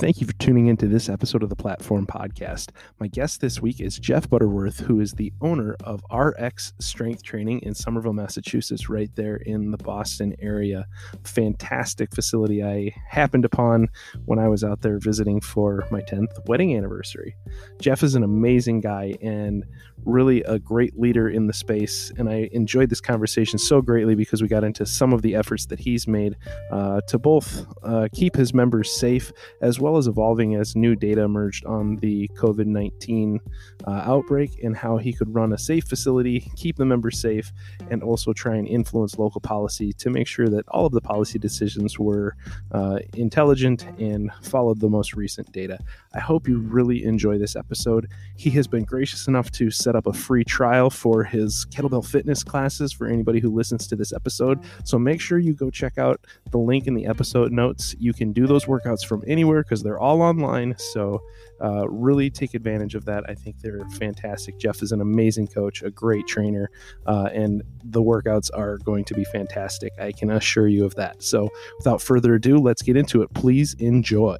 [0.00, 2.70] Thank you for tuning into this episode of the Platform Podcast.
[3.00, 7.60] My guest this week is Jeff Butterworth, who is the owner of RX Strength Training
[7.60, 10.86] in Somerville, Massachusetts, right there in the Boston area.
[11.24, 13.88] Fantastic facility I happened upon
[14.24, 17.36] when I was out there visiting for my 10th wedding anniversary.
[17.78, 19.66] Jeff is an amazing guy and
[20.06, 22.10] really a great leader in the space.
[22.16, 25.66] And I enjoyed this conversation so greatly because we got into some of the efforts
[25.66, 26.36] that he's made
[26.70, 29.30] uh, to both uh, keep his members safe
[29.60, 33.40] as well as evolving as new data emerged on the COVID 19
[33.86, 37.52] uh, outbreak and how he could run a safe facility, keep the members safe,
[37.90, 41.38] and also try and influence local policy to make sure that all of the policy
[41.38, 42.36] decisions were
[42.72, 45.78] uh, intelligent and followed the most recent data.
[46.14, 48.08] I hope you really enjoy this episode.
[48.36, 52.42] He has been gracious enough to set up a free trial for his kettlebell fitness
[52.42, 54.60] classes for anybody who listens to this episode.
[54.84, 57.94] So make sure you go check out the link in the episode notes.
[57.98, 60.74] You can do those workouts from anywhere because they're all online.
[60.78, 61.20] So
[61.62, 63.24] uh, really take advantage of that.
[63.28, 64.58] I think they're fantastic.
[64.58, 66.70] Jeff is an amazing coach, a great trainer,
[67.06, 69.92] uh, and the workouts are going to be fantastic.
[69.98, 71.22] I can assure you of that.
[71.22, 73.32] So without further ado, let's get into it.
[73.34, 74.36] Please enjoy.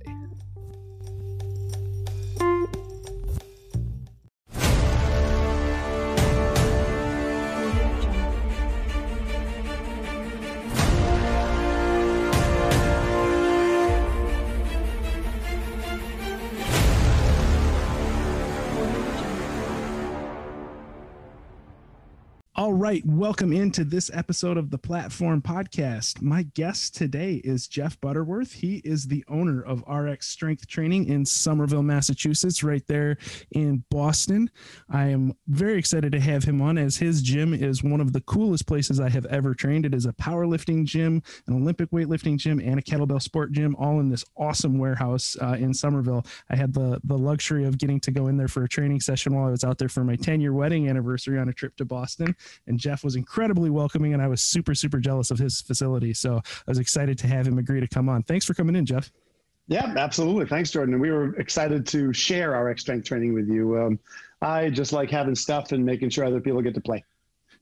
[22.71, 26.23] All right, welcome into this episode of the Platform Podcast.
[26.23, 28.53] My guest today is Jeff Butterworth.
[28.53, 33.19] He is the owner of RX Strength Training in Somerville, Massachusetts, right there
[33.51, 34.51] in Boston.
[34.89, 38.21] I am very excited to have him on as his gym is one of the
[38.21, 39.85] coolest places I have ever trained.
[39.85, 43.99] It is a powerlifting gym, an Olympic weightlifting gym, and a kettlebell sport gym, all
[43.99, 46.25] in this awesome warehouse uh, in Somerville.
[46.49, 49.35] I had the the luxury of getting to go in there for a training session
[49.35, 51.85] while I was out there for my 10 year wedding anniversary on a trip to
[51.85, 56.15] Boston and Jeff was incredibly welcoming, and I was super super jealous of his facility.
[56.15, 58.23] So I was excited to have him agree to come on.
[58.23, 59.11] Thanks for coming in, Jeff.
[59.69, 60.47] Yeah, absolutely.
[60.47, 60.95] Thanks, Jordan.
[60.95, 63.81] And we were excited to share RX strength training with you.
[63.81, 64.01] Um,
[64.43, 67.05] I just like having stuff and making sure other people get to play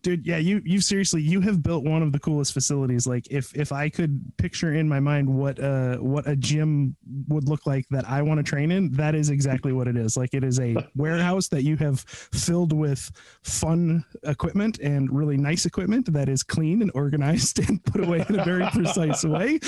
[0.08, 3.06] dude yeah you you seriously you have built one of the coolest facilities.
[3.06, 6.96] Like if if i could picture in my mind what uh what a gym
[7.28, 10.16] would look like that i want to train in that is exactly what it is.
[10.16, 13.10] Like it is a warehouse that you have filled with
[13.42, 18.38] fun equipment and really nice equipment that is clean and organized and put away in
[18.38, 19.60] a very precise way.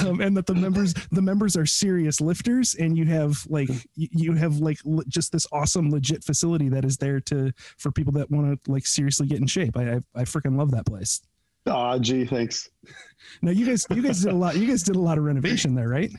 [0.00, 4.32] Um, and that the members the members are serious lifters and you have like you
[4.32, 4.78] have like
[5.08, 8.86] just this awesome legit facility that is there to for people that want to like
[8.86, 9.76] seriously get in shape.
[9.76, 11.20] I I, I freaking love that place.
[11.66, 12.68] Oh, gee, thanks.
[13.42, 14.56] now you guys you guys did a lot.
[14.56, 16.10] You guys did a lot of renovation there, right?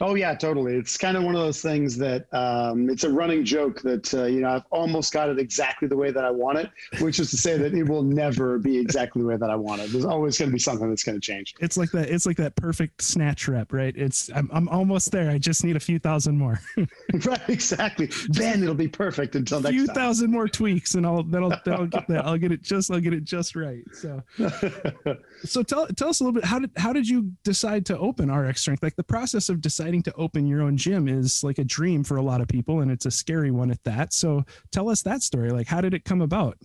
[0.00, 0.76] Oh yeah, totally.
[0.76, 4.26] It's kind of one of those things that um, it's a running joke that uh,
[4.26, 6.70] you know I've almost got it exactly the way that I want it,
[7.00, 9.82] which is to say that it will never be exactly the way that I want
[9.82, 9.90] it.
[9.90, 11.54] There's always going to be something that's going to change.
[11.60, 12.10] It's like that.
[12.10, 13.94] It's like that perfect snatch rep, right?
[13.96, 15.30] It's I'm I'm almost there.
[15.30, 16.60] I just need a few thousand more.
[17.24, 18.08] right, exactly.
[18.28, 19.70] Then it'll be perfect until next.
[19.70, 19.96] A few time.
[19.96, 22.24] thousand more tweaks, and I'll then I'll, then I'll get that.
[22.24, 23.82] I'll get it just I'll get it just right.
[23.92, 24.22] So,
[25.42, 28.30] so tell tell us a little bit how did how did you decide to open
[28.30, 28.84] RX Strength?
[28.84, 32.04] Like the process of deciding to open your own own gym is like a dream
[32.04, 35.02] for a lot of people and it's a scary one at that so tell us
[35.02, 36.56] that story like how did it come about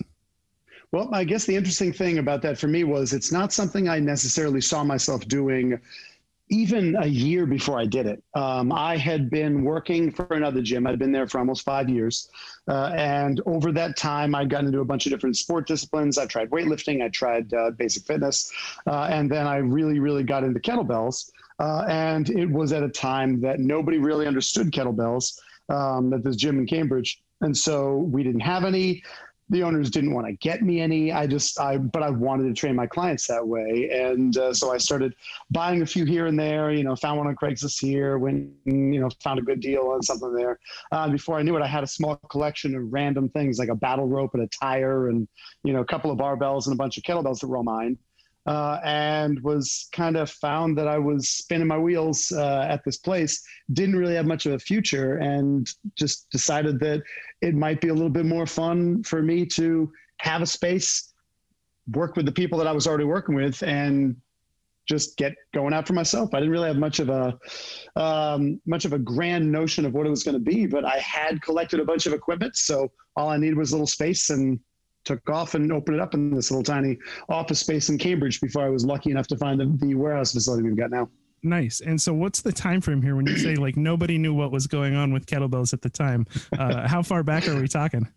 [0.92, 3.98] well i guess the interesting thing about that for me was it's not something i
[3.98, 5.80] necessarily saw myself doing
[6.50, 8.22] even a year before I did it.
[8.36, 10.86] Um, I had been working for another gym.
[10.86, 12.30] I'd been there for almost five years.
[12.68, 16.18] Uh, and over that time, I'd gotten into a bunch of different sport disciplines.
[16.18, 18.52] I tried weightlifting, I tried uh, basic fitness.
[18.86, 21.32] Uh, and then I really, really got into kettlebells.
[21.60, 26.36] Uh, and it was at a time that nobody really understood kettlebells um, at this
[26.36, 27.22] gym in Cambridge.
[27.42, 29.04] And so we didn't have any.
[29.50, 31.12] The owners didn't want to get me any.
[31.12, 33.90] I just, I, but I wanted to train my clients that way.
[33.92, 35.14] And uh, so I started
[35.52, 39.00] buying a few here and there, you know, found one on Craigslist here, when, you
[39.02, 40.60] know, found a good deal on something there.
[40.92, 43.76] Uh, before I knew it, I had a small collection of random things like a
[43.76, 45.28] battle rope and a tire and,
[45.66, 47.98] you know, a couple of barbells and a bunch of kettlebells that were all mine
[48.46, 52.98] uh, and was kind of found that I was spinning my wheels uh, at this
[52.98, 53.42] place,
[53.72, 57.02] didn't really have much of a future, and just decided that
[57.42, 61.14] it might be a little bit more fun for me to have a space,
[61.94, 64.16] work with the people that I was already working with, and
[64.86, 66.34] just get going out for myself.
[66.34, 67.40] I didn't really have much of a
[67.96, 70.98] um, much of a grand notion of what it was going to be, but I
[70.98, 74.60] had collected a bunch of equipment, so all I needed was a little space and
[75.06, 76.98] took off and opened it up in this little tiny
[77.30, 80.64] office space in Cambridge before I was lucky enough to find the, the warehouse facility
[80.64, 81.10] we've got now.
[81.44, 81.82] Nice.
[81.82, 84.66] And so, what's the time frame here when you say like nobody knew what was
[84.66, 86.26] going on with kettlebells at the time?
[86.58, 88.08] Uh, how far back are we talking?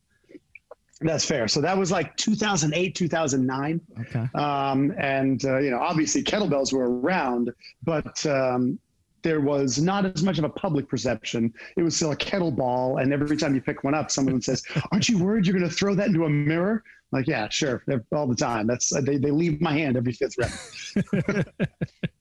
[1.00, 1.47] That's fair.
[1.47, 3.81] So that was like 2008, 2009.
[4.00, 4.29] Okay.
[4.35, 8.79] Um, and, uh, you know, obviously kettlebells were around, but um,
[9.26, 11.52] there was not as much of a public perception.
[11.76, 13.02] It was still a kettleball.
[13.02, 14.62] And every time you pick one up, someone says,
[14.93, 16.84] Aren't you worried you're going to throw that into a mirror?
[17.11, 17.82] like, yeah, sure.
[18.12, 18.69] All the time.
[18.69, 21.46] That's they, they leave my hand every fifth rep.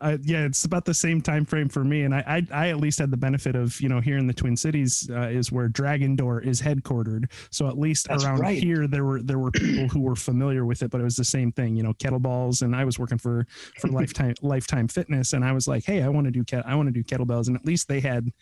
[0.00, 2.78] uh, yeah, it's about the same time frame for me, and I, I, I at
[2.78, 5.68] least had the benefit of you know here in the Twin Cities uh, is where
[5.68, 7.30] Dragon Door is headquartered.
[7.50, 8.62] So at least That's around right.
[8.62, 11.24] here there were there were people who were familiar with it, but it was the
[11.24, 12.62] same thing, you know, kettlebells.
[12.62, 13.46] And I was working for
[13.78, 16.74] for Lifetime Lifetime Fitness, and I was like, hey, I want to do ket- I
[16.74, 18.32] want to do kettlebells, and at least they had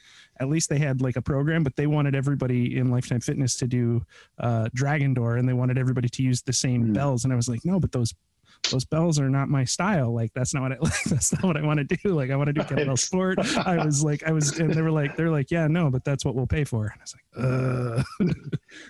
[0.40, 3.66] at least they had like a program, but they wanted everybody in Lifetime Fitness to
[3.66, 4.02] do
[4.38, 6.94] uh, Dragon Door, and they wanted everybody to use the same mm.
[6.94, 7.24] bells.
[7.24, 8.14] And I was like, no, but those
[8.70, 10.14] those bells are not my style.
[10.14, 11.02] Like that's not what I like.
[11.04, 12.10] That's not what I want to do.
[12.10, 13.38] Like I want to do kettlebell sport.
[13.56, 16.24] I was like, I was, and they were like, they're like, yeah, no, but that's
[16.24, 16.86] what we'll pay for.
[16.86, 18.02] And I was like, uh.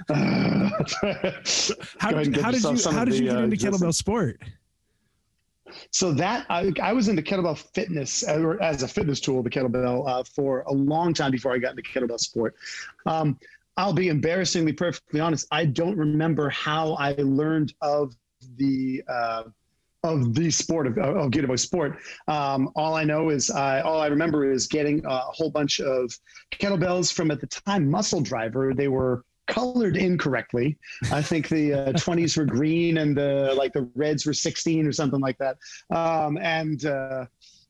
[1.99, 4.40] how, did, how did you how did you get uh, into kettlebell sport?
[5.90, 10.08] So that I, I, was into kettlebell fitness uh, as a fitness tool, the kettlebell,
[10.08, 12.55] uh, for a long time before I got into kettlebell sport.
[13.05, 13.38] Um,
[13.76, 15.46] I'll be embarrassingly perfectly honest.
[15.50, 18.14] I don't remember how I learned of
[18.56, 19.44] the uh,
[20.06, 21.99] of the sport of, of Girevoy sport.
[22.29, 26.12] Um, all I know is I, all I remember is getting a whole bunch of
[26.53, 28.73] kettlebells from at the time Muscle Driver.
[28.75, 30.76] They were colored incorrectly.
[31.12, 34.93] I think the uh, 20s were green and the like the reds were 16 or
[34.93, 35.56] something like that.
[35.91, 37.26] Um, and uh,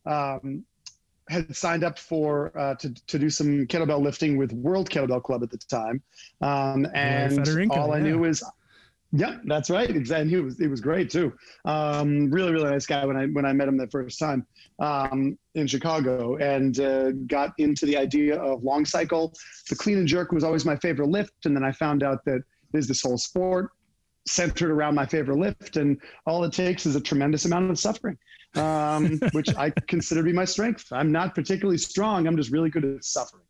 [0.07, 0.65] um,
[1.29, 5.43] had signed up for uh, to to do some kettlebell lifting with World Kettlebell Club
[5.43, 6.03] at the time.
[6.41, 8.05] Um, and all I yeah.
[8.05, 8.45] knew is
[9.17, 9.89] yeah, that's right.
[9.89, 10.31] Exactly.
[10.31, 11.33] He was, he was great too.
[11.65, 14.47] Um, really, really nice guy when I, when I met him the first time
[14.79, 19.33] um, in Chicago and uh, got into the idea of long cycle.
[19.69, 21.47] The clean and jerk was always my favorite lift.
[21.47, 22.43] And then I found out that
[22.73, 23.71] there's this whole sport
[24.27, 25.77] centered around my favorite lift.
[25.77, 28.19] And all it takes is a tremendous amount of suffering,
[28.57, 30.87] um, which I consider to be my strength.
[30.93, 32.27] I'm not particularly strong.
[32.27, 33.46] I'm just really good at suffering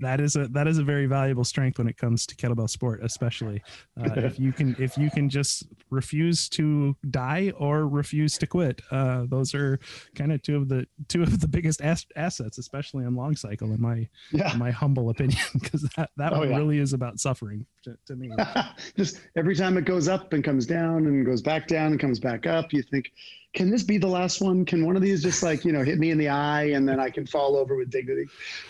[0.00, 3.00] that is a that is a very valuable strength when it comes to kettlebell sport
[3.02, 3.62] especially
[4.00, 8.82] uh, if you can if you can just refuse to die or refuse to quit
[8.90, 9.78] uh, those are
[10.14, 13.72] kind of two of the two of the biggest ass- assets especially in long cycle
[13.72, 14.52] in my yeah.
[14.52, 16.56] in my humble opinion because that that oh, one yeah.
[16.56, 18.30] really is about suffering to, to me
[18.96, 22.18] just every time it goes up and comes down and goes back down and comes
[22.20, 23.12] back up you think
[23.56, 24.66] can this be the last one?
[24.66, 27.00] Can one of these just like you know hit me in the eye and then
[27.00, 28.26] I can fall over with dignity?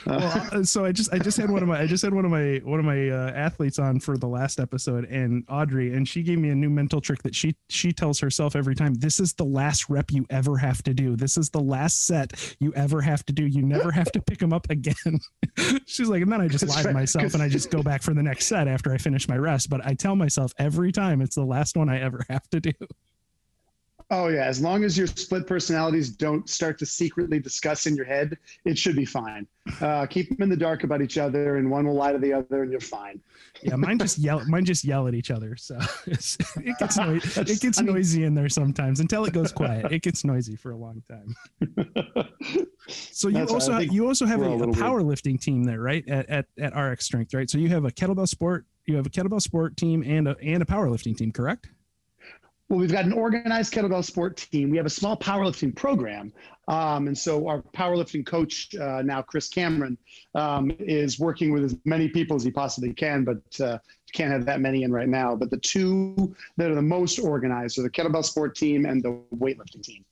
[0.06, 2.15] Uh, well, uh, so I just I just had one of my I just had
[2.15, 5.93] one of my one of my uh, athletes on for the last episode and Audrey
[5.93, 8.94] and she gave me a new mental trick that she she tells herself every time.
[8.94, 11.17] This is the last rep you ever have to do.
[11.17, 13.44] This is the last set you ever have to do.
[13.44, 15.19] You never have to pick them up again.
[15.87, 18.15] She's like, and then I just lie to myself and I just go back for
[18.15, 19.69] the next set after I finish my rest.
[19.69, 22.73] But I tell myself every time it's the last one I ever have to do.
[24.08, 28.05] Oh yeah, as long as your split personalities don't start to secretly discuss in your
[28.05, 29.49] head, it should be fine.
[29.81, 32.32] Uh, keep them in the dark about each other, and one will lie to the
[32.32, 33.20] other, and you're fine.
[33.62, 34.44] yeah, mine just yell.
[34.47, 35.76] Mine just yell at each other, so
[36.06, 39.91] it gets no- it gets noisy in there sometimes until it goes quiet.
[39.91, 41.35] It gets noisy for a long time.
[42.88, 46.09] so you also have, you also have a, a, a powerlifting team there, right?
[46.09, 47.50] At, at at RX Strength, right?
[47.50, 50.62] So you have a kettlebell sport, you have a kettlebell sport team, and a and
[50.62, 51.71] a powerlifting team, correct?
[52.68, 54.70] Well, we've got an organized kettlebell sport team.
[54.70, 56.32] We have a small powerlifting program.
[56.66, 59.96] Um, and so our powerlifting coach uh, now, Chris Cameron,
[60.35, 63.78] um, is working with as many people as he possibly can, but uh,
[64.12, 65.37] can't have that many in right now.
[65.37, 69.20] But the two that are the most organized are the kettlebell sport team and the
[69.37, 70.04] weightlifting team.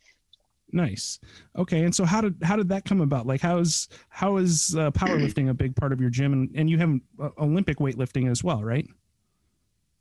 [0.70, 1.20] Nice.
[1.56, 1.84] Okay.
[1.84, 3.26] And so how did how did that come about?
[3.26, 6.32] Like how is how is uh, powerlifting a big part of your gym?
[6.32, 8.86] And, and you have uh, Olympic weightlifting as well, right?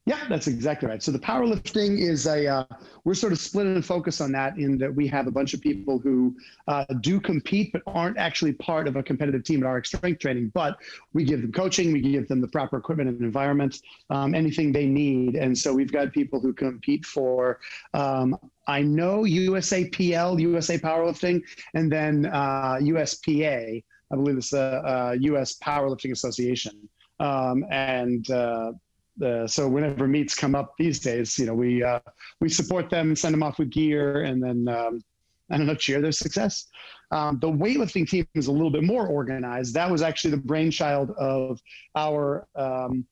[0.05, 1.01] Yeah, that's exactly right.
[1.01, 2.65] So the powerlifting is a uh,
[3.05, 5.61] we're sort of split and focus on that in that we have a bunch of
[5.61, 6.35] people who
[6.67, 10.51] uh, do compete but aren't actually part of a competitive team at RX Strength Training.
[10.53, 10.75] But
[11.13, 14.87] we give them coaching, we give them the proper equipment and environment, um, anything they
[14.87, 15.35] need.
[15.35, 17.59] And so we've got people who compete for.
[17.93, 21.41] Um, I know USAPL, USA Powerlifting,
[21.75, 23.81] and then uh, USPA.
[24.11, 25.55] I believe it's the U.S.
[25.61, 26.89] Uh, Powerlifting Association.
[27.21, 28.73] Um, and uh,
[29.21, 31.99] uh, so whenever meets come up these days, you know, we uh,
[32.41, 35.03] we support them, send them off with gear, and then um,
[35.49, 36.67] I don't know, cheer their success.
[37.11, 39.73] Um, the weightlifting team is a little bit more organized.
[39.75, 41.61] That was actually the brainchild of
[41.95, 43.05] our um,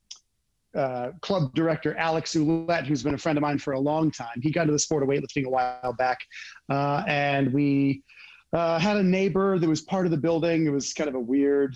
[0.76, 4.42] uh, club director Alex Ouellette, who's been a friend of mine for a long time.
[4.42, 6.20] He got into the sport of weightlifting a while back,
[6.70, 8.04] uh, and we
[8.54, 10.66] Uh, had a neighbor that was part of the building.
[10.66, 11.74] It was kind of a weird.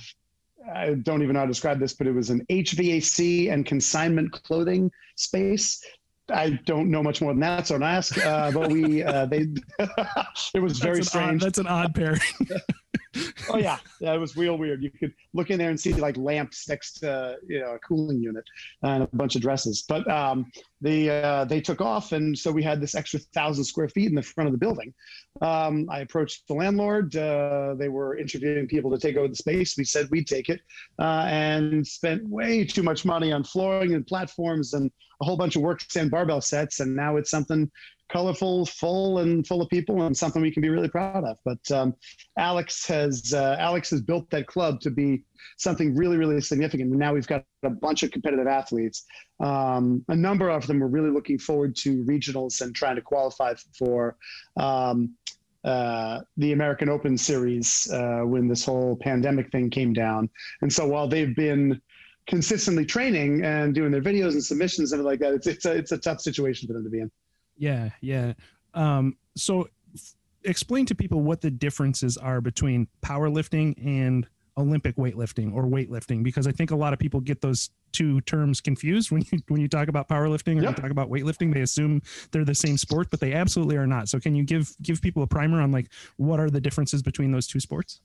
[0.73, 4.31] I don't even know how to describe this, but it was an HVAC and consignment
[4.31, 5.83] clothing space.
[6.29, 8.17] I don't know much more than that, so don't ask.
[8.17, 9.47] Uh, but we, uh, they,
[10.55, 11.41] it was very strange.
[11.41, 12.17] Odd, that's an odd pair.
[13.49, 14.83] oh yeah, that was real weird.
[14.83, 18.21] You could look in there and see like lamps next to you know a cooling
[18.21, 18.45] unit
[18.83, 19.83] and a bunch of dresses.
[19.87, 23.89] But um, they uh, they took off, and so we had this extra thousand square
[23.89, 24.93] feet in the front of the building.
[25.41, 27.15] Um, I approached the landlord.
[27.15, 29.77] Uh, they were interviewing people to take over the space.
[29.77, 30.61] We said we'd take it,
[30.99, 34.91] uh, and spent way too much money on flooring and platforms and
[35.21, 36.79] a whole bunch of work stand barbell sets.
[36.79, 37.71] And now it's something
[38.11, 41.37] colorful, full, and full of people, and something we can be really proud of.
[41.43, 41.95] But um,
[42.37, 45.23] Alex has uh, Alex has built that club to be
[45.57, 46.91] something really, really significant.
[46.91, 49.05] Now we've got a bunch of competitive athletes.
[49.39, 53.53] Um, a number of them are really looking forward to regionals and trying to qualify
[53.77, 54.17] for.
[54.57, 55.15] Um,
[55.63, 60.29] uh, the American Open Series uh, when this whole pandemic thing came down.
[60.61, 61.81] And so while they've been
[62.27, 65.91] consistently training and doing their videos and submissions and like that, it's, it's, a, it's
[65.91, 67.11] a tough situation for them to be in.
[67.57, 68.33] Yeah, yeah.
[68.73, 75.53] Um, so f- explain to people what the differences are between powerlifting and Olympic weightlifting
[75.53, 79.23] or weightlifting because I think a lot of people get those two terms confused when
[79.31, 82.77] you when you talk about powerlifting or talk about weightlifting they assume they're the same
[82.77, 84.07] sport but they absolutely are not.
[84.07, 87.31] So can you give give people a primer on like what are the differences between
[87.31, 87.99] those two sports?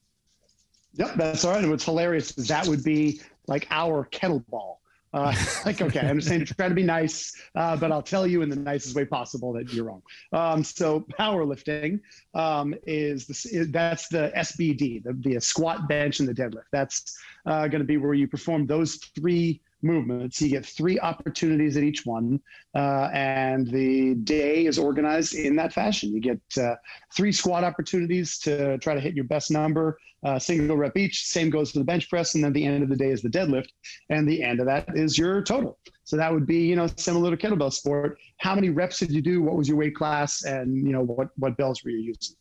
[0.95, 1.61] Yep, that's all right.
[1.61, 4.79] And what's hilarious is that would be like our kettlebell.
[5.13, 5.35] Uh,
[5.67, 8.49] like, okay, I understand you're trying to be nice, uh, but I'll tell you in
[8.49, 10.03] the nicest way possible that you're wrong.
[10.33, 12.01] Um, so powerlifting
[12.35, 16.65] um, is, the, is, that's the SBD, the, the squat, bench, and the deadlift.
[16.73, 20.41] That's uh, going to be where you perform those three movements.
[20.41, 22.41] You get three opportunities at each one,
[22.75, 26.13] uh, and the day is organized in that fashion.
[26.13, 26.77] You get uh,
[27.15, 31.27] three squat opportunities to try to hit your best number, uh, single rep each.
[31.27, 33.29] Same goes for the bench press, and then the end of the day is the
[33.29, 33.69] deadlift,
[34.11, 35.79] and the end of that is your total.
[36.05, 38.19] So that would be, you know, similar to kettlebell sport.
[38.39, 39.43] How many reps did you do?
[39.43, 40.45] What was your weight class?
[40.45, 42.37] And you know, what what bells were you using?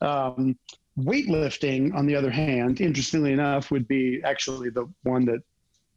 [0.00, 0.58] Um,
[0.98, 5.40] weightlifting, on the other hand, interestingly enough, would be actually the one that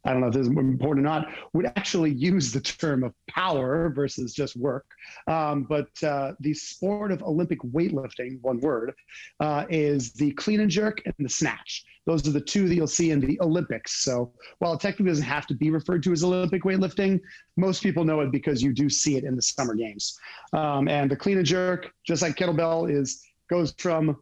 [0.04, 3.14] I don't know if this is important or not, would actually use the term of
[3.28, 4.86] power versus just work.
[5.26, 8.94] Um, but uh, the sport of Olympic weightlifting, one word,
[9.40, 11.84] uh, is the clean and jerk and the snatch.
[12.06, 14.04] Those are the two that you'll see in the Olympics.
[14.04, 17.20] So while it technically doesn't have to be referred to as Olympic weightlifting,
[17.56, 20.18] most people know it because you do see it in the summer games.
[20.52, 24.16] Um, and the clean and jerk, just like kettlebell, is goes from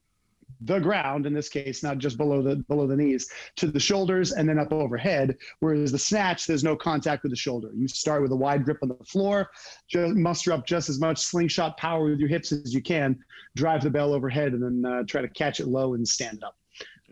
[0.61, 4.33] the ground in this case not just below the below the knees to the shoulders
[4.33, 7.71] and then up overhead whereas the snatch there's no contact with the shoulder.
[7.75, 9.51] You start with a wide grip on the floor
[9.89, 13.19] just muster up just as much slingshot power with your hips as you can
[13.57, 16.57] drive the bell overhead and then uh, try to catch it low and stand up.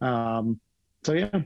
[0.06, 0.60] Um,
[1.02, 1.40] so yeah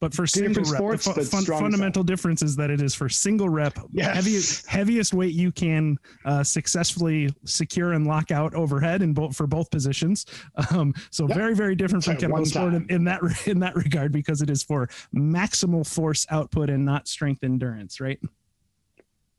[0.00, 3.48] but for single rep, the fu- fun, fundamental difference is that it is for single
[3.48, 4.14] rep, yes.
[4.14, 9.46] heaviest, heaviest weight you can uh, successfully secure and lock out overhead in both for
[9.46, 10.26] both positions.
[10.70, 11.36] Um, so yep.
[11.36, 14.62] very, very different from kettlebell sport in, in, that in that regard because it is
[14.62, 18.20] for maximal force output and not strength endurance, right?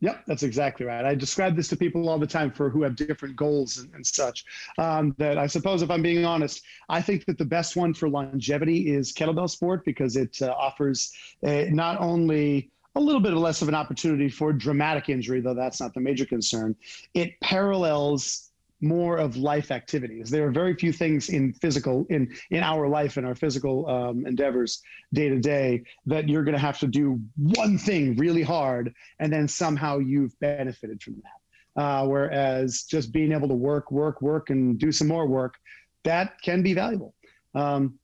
[0.01, 1.05] Yep, that's exactly right.
[1.05, 4.05] I describe this to people all the time for who have different goals and, and
[4.05, 4.46] such.
[4.79, 8.10] Um, that I suppose, if I'm being honest, I think that the best one for
[8.10, 11.13] longevity is kettlebell sport because it uh, offers
[11.46, 15.79] a, not only a little bit less of an opportunity for dramatic injury, though that's
[15.79, 16.75] not the major concern.
[17.13, 18.50] It parallels
[18.82, 20.30] more of life activities.
[20.30, 24.26] There are very few things in physical in in our life and our physical um,
[24.26, 24.82] endeavors
[25.14, 29.32] day to day that you're going to have to do one thing really hard and
[29.32, 31.82] then somehow you've benefited from that.
[31.82, 35.56] Uh, whereas just being able to work, work, work, and do some more work,
[36.04, 37.14] that can be valuable.
[37.56, 37.98] Um,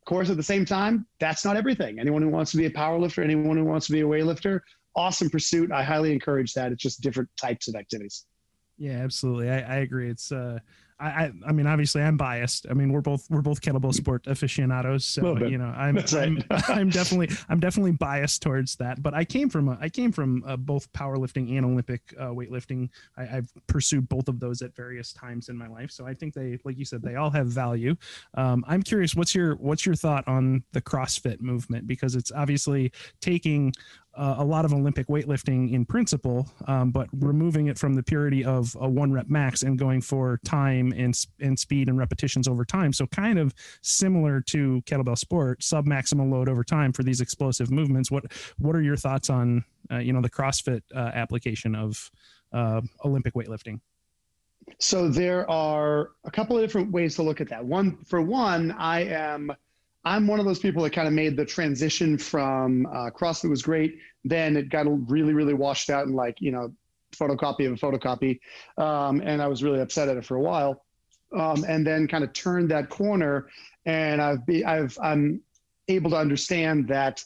[0.00, 2.00] of course, at the same time, that's not everything.
[2.00, 4.60] Anyone who wants to be a power lifter, anyone who wants to be a weightlifter,
[4.96, 5.70] awesome pursuit.
[5.70, 6.72] I highly encourage that.
[6.72, 8.24] It's just different types of activities.
[8.78, 9.50] Yeah, absolutely.
[9.50, 10.08] I, I agree.
[10.08, 10.60] It's uh
[11.00, 12.66] I, I mean obviously I'm biased.
[12.68, 16.14] I mean we're both we're both kettlebell sport aficionados, so you know I'm right.
[16.14, 19.00] I'm, I'm definitely I'm definitely biased towards that.
[19.00, 22.88] But I came from a, I came from uh, both powerlifting and Olympic uh, weightlifting.
[23.16, 26.34] I, have pursued both of those at various times in my life, so I think
[26.34, 27.94] they like you said they all have value.
[28.34, 32.90] Um, I'm curious what's your what's your thought on the CrossFit movement because it's obviously
[33.20, 33.72] taking
[34.14, 38.44] uh, a lot of Olympic weightlifting in principle, um, but removing it from the purity
[38.44, 42.64] of a one rep max and going for time and, and speed and repetitions over
[42.64, 42.92] time.
[42.92, 47.70] So, kind of similar to kettlebell sport, sub maximal load over time for these explosive
[47.70, 48.10] movements.
[48.10, 48.24] What
[48.58, 52.10] What are your thoughts on uh, you know the CrossFit uh, application of
[52.52, 53.80] uh, Olympic weightlifting?
[54.78, 57.64] So there are a couple of different ways to look at that.
[57.64, 59.52] One, for one, I am
[60.04, 63.62] I'm one of those people that kind of made the transition from uh, CrossFit was
[63.62, 66.72] great, then it got really, really washed out and like you know,
[67.12, 68.40] photocopy of a photocopy,
[68.76, 70.84] um, and I was really upset at it for a while,
[71.36, 73.48] um, and then kind of turned that corner,
[73.86, 75.42] and I've be I've I'm
[75.88, 77.24] able to understand that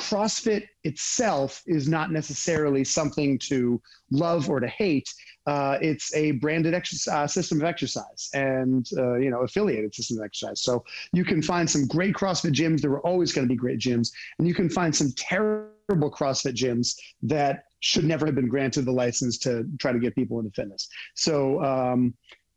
[0.00, 3.80] CrossFit itself is not necessarily something to
[4.10, 5.12] love or to hate.
[5.46, 10.18] Uh, it's a branded exercise, uh, system of exercise and uh, you know affiliated system
[10.18, 10.62] of exercise.
[10.62, 12.80] So you can find some great CrossFit gyms.
[12.80, 16.54] There were always going to be great gyms, and you can find some terrible CrossFit
[16.54, 20.50] gyms that should never have been granted the license to try to get people into
[20.52, 20.88] fitness.
[21.14, 22.14] So um,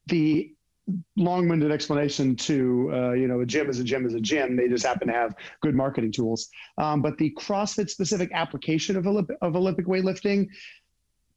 [0.08, 0.54] the
[1.16, 4.56] long-winded explanation to uh, you know a gym is a gym is a gym.
[4.56, 6.50] They just happen to have good marketing tools.
[6.78, 10.48] Um, but the crossfit specific application of, of olympic weightlifting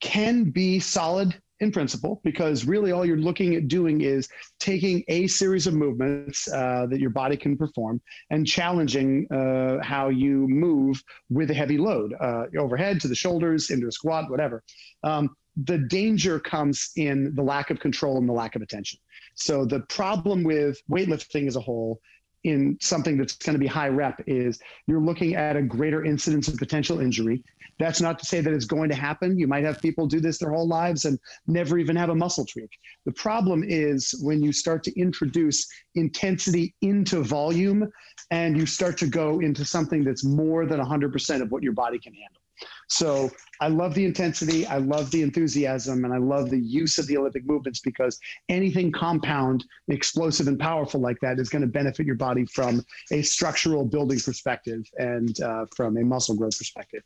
[0.01, 5.27] can be solid in principle because really all you're looking at doing is taking a
[5.27, 8.01] series of movements uh, that your body can perform
[8.31, 13.71] and challenging uh, how you move with a heavy load uh, overhead to the shoulders
[13.71, 14.63] into a squat whatever.
[15.03, 15.35] Um,
[15.65, 18.99] the danger comes in the lack of control and the lack of attention
[19.37, 22.01] so the problem with weightlifting as a whole
[22.45, 26.49] in something that's going to be high rep is you're looking at a greater incidence
[26.49, 27.45] of potential injury.
[27.79, 29.39] That's not to say that it's going to happen.
[29.39, 32.47] You might have people do this their whole lives and never even have a muscle
[32.47, 32.71] tweak.
[33.05, 35.67] The problem is when you start to introduce
[35.97, 37.91] intensity into volume
[38.31, 41.99] and you start to go into something that's more than 100% of what your body
[41.99, 42.41] can handle.
[42.89, 47.07] So I love the intensity, I love the enthusiasm, and I love the use of
[47.07, 52.07] the Olympic movements because anything compound, explosive, and powerful like that is going to benefit
[52.07, 57.03] your body from a structural building perspective and uh, from a muscle growth perspective.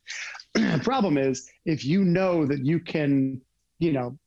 [0.55, 3.41] the problem is if you know that you can,
[3.79, 4.19] you know,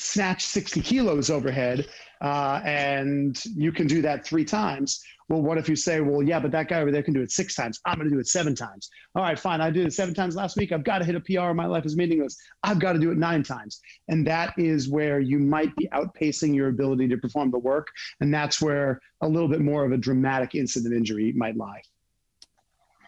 [0.00, 1.86] snatch 60 kilos overhead
[2.22, 6.40] uh, and you can do that three times well, what if you say, well, yeah,
[6.40, 7.80] but that guy over there can do it six times.
[7.86, 8.90] I'm going to do it seven times.
[9.14, 9.60] All right, fine.
[9.60, 10.72] I did it seven times last week.
[10.72, 11.54] I've got to hit a PR.
[11.54, 12.36] My life is meaningless.
[12.64, 13.80] I've got to do it nine times.
[14.08, 17.86] And that is where you might be outpacing your ability to perform the work.
[18.20, 21.80] And that's where a little bit more of a dramatic incident injury might lie.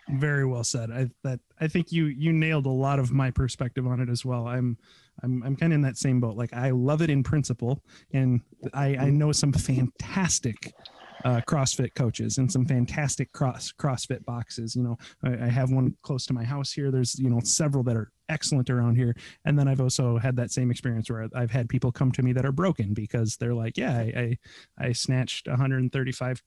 [0.09, 0.92] Very well said.
[0.92, 4.24] I that I think you you nailed a lot of my perspective on it as
[4.24, 4.46] well.
[4.46, 4.76] I'm
[5.22, 6.37] I'm I'm kind of in that same boat.
[6.37, 8.40] Like I love it in principle, and
[8.75, 10.72] I I know some fantastic
[11.25, 14.75] uh, CrossFit coaches and some fantastic cross CrossFit boxes.
[14.75, 16.90] You know, I, I, have one close to my house here.
[16.90, 20.51] There's you know several that are excellent around here, and then I've also had that
[20.51, 23.77] same experience where I've had people come to me that are broken because they're like,
[23.77, 24.38] yeah, I
[24.79, 26.42] I, I snatched 135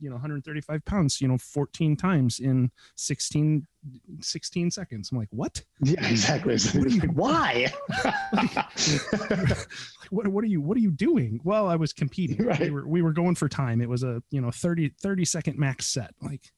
[0.00, 3.66] you know 135 pounds you know 14 times in 16
[4.20, 5.10] 16 seconds.
[5.12, 5.62] I'm like what?
[5.82, 6.58] Yeah exactly.
[6.58, 7.72] What you, why?
[10.10, 11.38] What, what are you what are you doing?
[11.44, 12.46] Well i was competing.
[12.46, 12.60] Right.
[12.60, 13.82] we, were, we were going for time.
[13.82, 16.14] It was a you know 30 30 second max set.
[16.22, 16.52] Like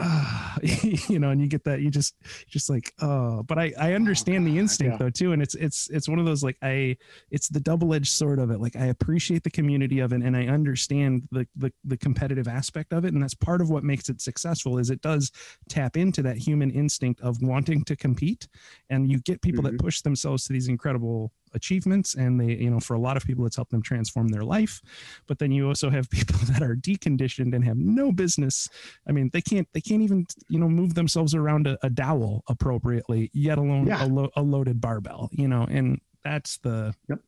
[0.00, 2.14] uh, you know, and you get that you just
[2.48, 4.96] just like oh, but I I understand oh, the instinct yeah.
[4.98, 6.96] though too, and it's it's it's one of those like I
[7.30, 8.60] it's the double edged sword of it.
[8.60, 12.92] Like I appreciate the community of it, and I understand the, the the competitive aspect
[12.92, 14.78] of it, and that's part of what makes it successful.
[14.78, 15.30] Is it does
[15.68, 18.48] tap into that human instinct of wanting to compete,
[18.88, 19.76] and you get people mm-hmm.
[19.76, 23.24] that push themselves to these incredible achievements and they you know for a lot of
[23.24, 24.80] people it's helped them transform their life
[25.26, 28.68] but then you also have people that are deconditioned and have no business
[29.08, 32.42] i mean they can't they can't even you know move themselves around a, a dowel
[32.48, 34.04] appropriately yet alone yeah.
[34.04, 37.18] a, lo- a, loaded barbell you know and that's the yep.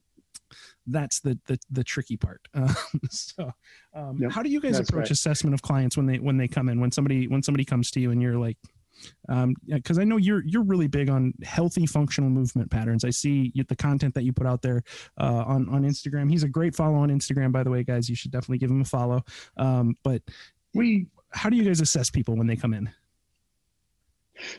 [0.86, 2.74] that's the, the the tricky part um,
[3.10, 3.52] so
[3.94, 4.32] um, yep.
[4.32, 5.10] how do you guys that's approach right.
[5.10, 8.00] assessment of clients when they when they come in when somebody when somebody comes to
[8.00, 8.58] you and you're like
[9.66, 13.04] because um, I know you're you're really big on healthy functional movement patterns.
[13.04, 14.82] I see the content that you put out there
[15.20, 16.30] uh, on on Instagram.
[16.30, 18.08] He's a great follow on Instagram, by the way, guys.
[18.08, 19.22] You should definitely give him a follow.
[19.56, 20.22] Um, but
[20.74, 22.90] we, how do you guys assess people when they come in?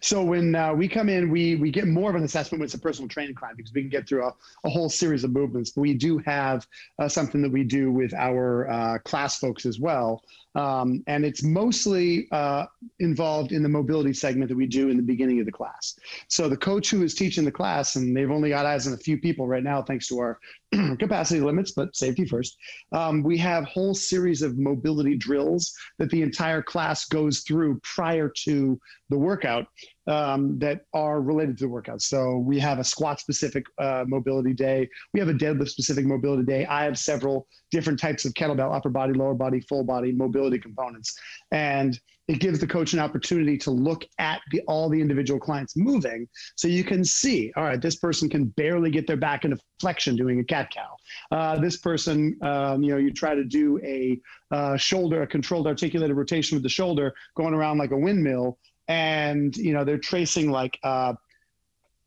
[0.01, 2.77] So when uh, we come in, we we get more of an assessment with a
[2.77, 5.71] personal training client because we can get through a, a whole series of movements.
[5.71, 6.65] But we do have
[6.99, 10.21] uh, something that we do with our uh, class folks as well,
[10.55, 12.65] um, and it's mostly uh,
[12.99, 15.97] involved in the mobility segment that we do in the beginning of the class.
[16.29, 18.97] So the coach who is teaching the class, and they've only got eyes on a
[18.97, 20.39] few people right now, thanks to our
[20.99, 22.57] capacity limits, but safety first.
[22.91, 28.31] Um, we have whole series of mobility drills that the entire class goes through prior
[28.43, 29.67] to the workout
[30.07, 32.01] um, that are related to the workout.
[32.01, 34.89] So we have a squat specific uh, mobility day.
[35.13, 36.65] We have a deadlift specific mobility day.
[36.65, 41.17] I have several different types of kettlebell, upper body, lower body, full body mobility components.
[41.51, 45.75] And it gives the coach an opportunity to look at the, all the individual clients
[45.75, 49.57] moving so you can see all right this person can barely get their back into
[49.79, 50.95] flexion doing a cat cow
[51.31, 54.19] uh, this person um, you know you try to do a
[54.51, 59.55] uh, shoulder a controlled articulated rotation with the shoulder going around like a windmill and
[59.57, 61.13] you know they're tracing like uh,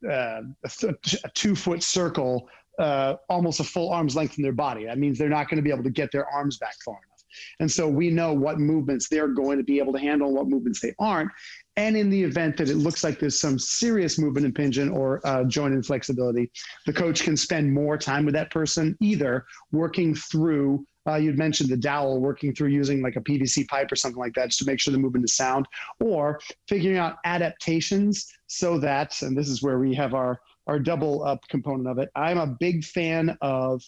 [0.08, 4.84] uh a, a two foot circle uh, almost a full arm's length from their body
[4.86, 7.18] that means they're not going to be able to get their arms back far enough
[7.60, 10.48] and so we know what movements they're going to be able to handle and what
[10.48, 11.30] movements they aren't.
[11.76, 15.44] And in the event that it looks like there's some serious movement impingement or uh,
[15.44, 16.50] joint inflexibility,
[16.86, 21.70] the coach can spend more time with that person, either working through uh, you'd mentioned
[21.70, 24.66] the dowel working through using like a PVC pipe or something like that just to
[24.66, 25.66] make sure the movement is sound,
[26.00, 31.24] or figuring out adaptations so that, and this is where we have our, our double
[31.24, 32.10] up component of it.
[32.14, 33.82] I'm a big fan of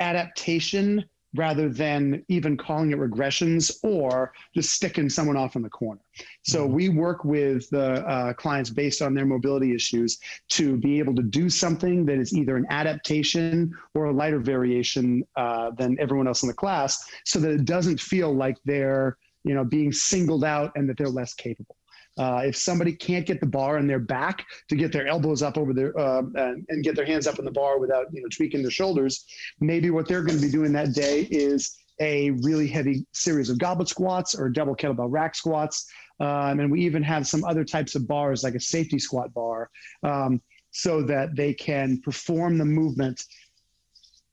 [0.00, 6.00] adaptation rather than even calling it regressions or just sticking someone off in the corner.
[6.42, 6.74] So mm-hmm.
[6.74, 10.18] we work with the uh, clients based on their mobility issues
[10.50, 15.24] to be able to do something that is either an adaptation or a lighter variation
[15.36, 19.54] uh, than everyone else in the class so that it doesn't feel like they're you
[19.54, 21.77] know being singled out and that they're less capable.
[22.18, 25.56] Uh, if somebody can't get the bar on their back to get their elbows up
[25.56, 28.28] over their uh, and, and, get their hands up in the bar without you know
[28.28, 29.24] tweaking their shoulders,
[29.60, 33.58] maybe what they're going to be doing that day is a really heavy series of
[33.58, 35.86] goblet squats or double kettlebell rack squats.
[36.20, 39.70] Um, and we even have some other types of bars like a safety squat bar
[40.02, 40.40] um,
[40.72, 43.22] so that they can perform the movement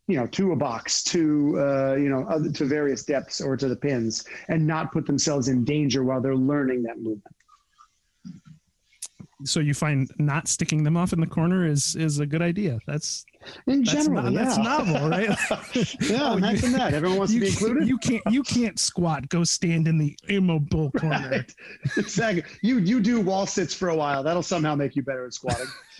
[0.07, 3.75] you know, to a box, to uh, you know, to various depths or to the
[3.75, 7.35] pins, and not put themselves in danger while they're learning that movement
[9.43, 12.79] so you find not sticking them off in the corner is is a good idea.
[12.87, 13.25] That's
[13.67, 14.45] in general, that's, yeah.
[14.45, 15.29] that's novel, right?
[16.01, 16.93] yeah, oh, imagine you, that.
[16.93, 17.87] Everyone wants to be included.
[17.87, 19.27] You can't you can't squat.
[19.29, 21.29] Go stand in the immobile corner.
[21.29, 21.53] Right.
[21.97, 22.43] Exactly.
[22.61, 24.23] You you do wall sits for a while.
[24.23, 25.67] That'll somehow make you better at squatting.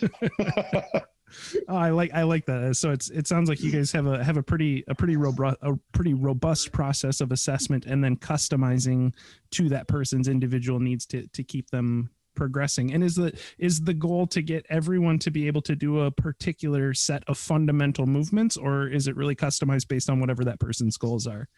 [1.68, 2.76] oh, I like I like that.
[2.76, 5.58] So it's it sounds like you guys have a have a pretty a pretty robust
[5.60, 9.12] a pretty robust process of assessment and then customizing
[9.52, 12.92] to that person's individual needs to to keep them progressing?
[12.92, 16.10] And is the is the goal to get everyone to be able to do a
[16.10, 20.96] particular set of fundamental movements or is it really customized based on whatever that person's
[20.96, 21.48] goals are?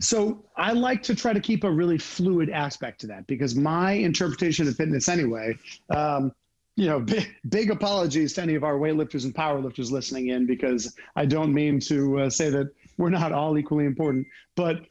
[0.00, 3.92] So I like to try to keep a really fluid aspect to that because my
[3.92, 5.56] interpretation of fitness, anyway,
[5.90, 6.32] um,
[6.76, 10.94] you know, big, big, apologies to any of our weightlifters and powerlifters listening in because
[11.14, 14.26] I don't mean to uh, say that we're not all equally important,
[14.56, 14.84] but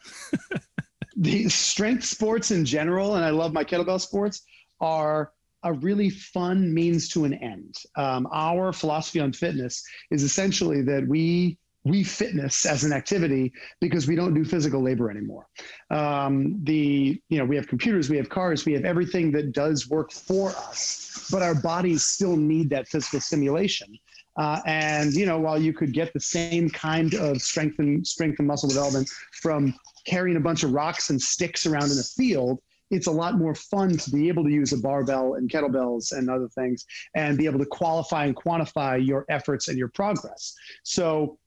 [1.18, 4.44] the strength sports in general, and I love my kettlebell sports,
[4.82, 5.32] are
[5.64, 7.76] a really fun means to an end.
[7.96, 14.08] Um, our philosophy on fitness is essentially that we we fitness as an activity because
[14.08, 15.48] we don't do physical labor anymore.
[15.90, 19.90] Um, the you know we have computers, we have cars, we have everything that does
[19.90, 23.98] work for us, but our bodies still need that physical stimulation.
[24.38, 28.40] Uh, and you know while you could get the same kind of strength and strength
[28.40, 29.10] and muscle development
[29.42, 29.74] from
[30.06, 32.60] carrying a bunch of rocks and sticks around in a field
[32.92, 36.30] it's a lot more fun to be able to use a barbell and kettlebells and
[36.30, 40.56] other things and be able to qualify and quantify your efforts and your progress.
[40.84, 41.38] So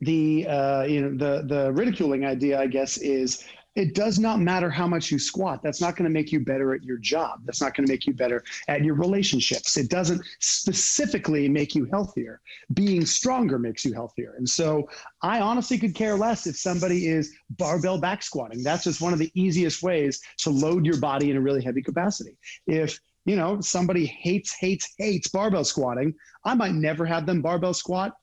[0.00, 3.44] the uh, you know the the ridiculing idea, I guess, is
[3.74, 5.62] it does not matter how much you squat.
[5.62, 7.42] That's not going to make you better at your job.
[7.44, 9.76] That's not going to make you better at your relationships.
[9.76, 12.40] It doesn't specifically make you healthier.
[12.74, 14.34] Being stronger makes you healthier.
[14.36, 14.88] And so
[15.22, 18.62] I honestly could care less if somebody is barbell back squatting.
[18.62, 21.82] That's just one of the easiest ways to load your body in a really heavy
[21.82, 22.36] capacity.
[22.66, 27.74] If you know somebody hates hates hates barbell squatting, I might never have them barbell
[27.74, 28.14] squat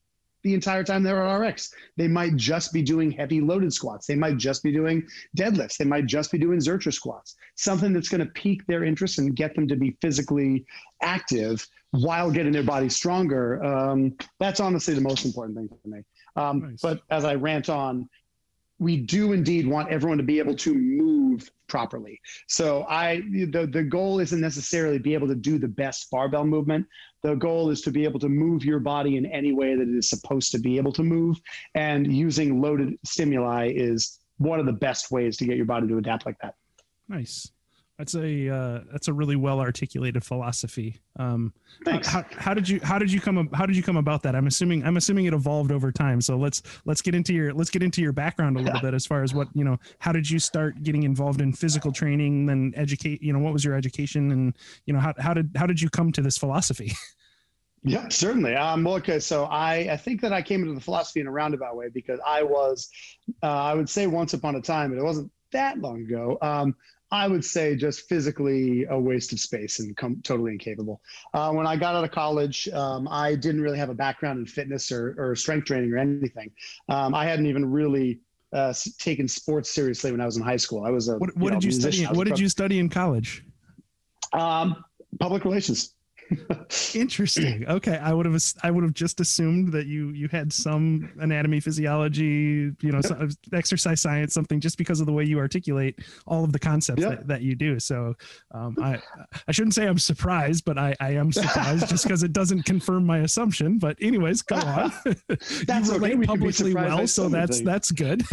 [0.45, 1.73] the entire time they're at RX.
[1.97, 4.05] They might just be doing heavy loaded squats.
[4.05, 5.05] They might just be doing
[5.35, 5.77] deadlifts.
[5.77, 9.35] They might just be doing Zercher squats, something that's going to pique their interest and
[9.35, 10.63] get them to be physically
[11.01, 13.63] active while getting their body stronger.
[13.63, 16.03] Um, that's honestly the most important thing for me.
[16.35, 16.81] Um, nice.
[16.81, 18.07] But as I rant on,
[18.79, 22.19] we do indeed want everyone to be able to move properly.
[22.47, 26.85] So I the the goal isn't necessarily be able to do the best barbell movement.
[27.23, 29.95] The goal is to be able to move your body in any way that it
[29.95, 31.39] is supposed to be able to move
[31.73, 35.97] and using loaded stimuli is one of the best ways to get your body to
[35.97, 36.55] adapt like that.
[37.07, 37.51] Nice.
[37.97, 40.99] That's a uh, that's a really well articulated philosophy.
[41.17, 41.53] Um,
[41.85, 42.07] Thanks.
[42.07, 44.35] How, how, did you how did you come how did you come about that?
[44.35, 46.19] I'm assuming I'm assuming it evolved over time.
[46.19, 49.05] So let's let's get into your let's get into your background a little bit as
[49.05, 49.77] far as what you know.
[49.99, 52.45] How did you start getting involved in physical training?
[52.45, 53.21] Then educate.
[53.23, 55.89] You know, what was your education, and you know how how did how did you
[55.89, 56.91] come to this philosophy?
[57.87, 58.55] Yeah, certainly.
[58.55, 61.75] Um, okay, so I, I think that I came into the philosophy in a roundabout
[61.75, 62.89] way because I was,
[63.43, 66.39] uh, I would say once upon a time, but it wasn't that long ago.
[66.41, 66.75] Um,
[67.15, 71.01] I would say just physically a waste of space and com- totally incapable.
[71.33, 74.45] Uh, when I got out of college, um, I didn't really have a background in
[74.45, 76.51] fitness or, or strength training or anything.
[76.89, 78.19] Um, I hadn't even really
[78.53, 80.83] uh, taken sports seriously when I was in high school.
[80.83, 82.03] I was a what, what you did you study?
[82.03, 83.43] What did you study in college?
[84.33, 84.83] Um,
[85.19, 85.94] public relations.
[86.95, 87.65] Interesting.
[87.67, 91.59] Okay, I would have I would have just assumed that you you had some anatomy,
[91.59, 96.43] physiology, you know, some, exercise science, something, just because of the way you articulate all
[96.43, 97.11] of the concepts yep.
[97.11, 97.79] that, that you do.
[97.79, 98.13] So,
[98.51, 98.99] um, I
[99.47, 103.05] I shouldn't say I'm surprised, but I I am surprised just because it doesn't confirm
[103.05, 103.77] my assumption.
[103.77, 104.91] But anyways, go on.
[105.67, 106.25] that's you relate okay.
[106.25, 108.23] publicly well, so that's that's good.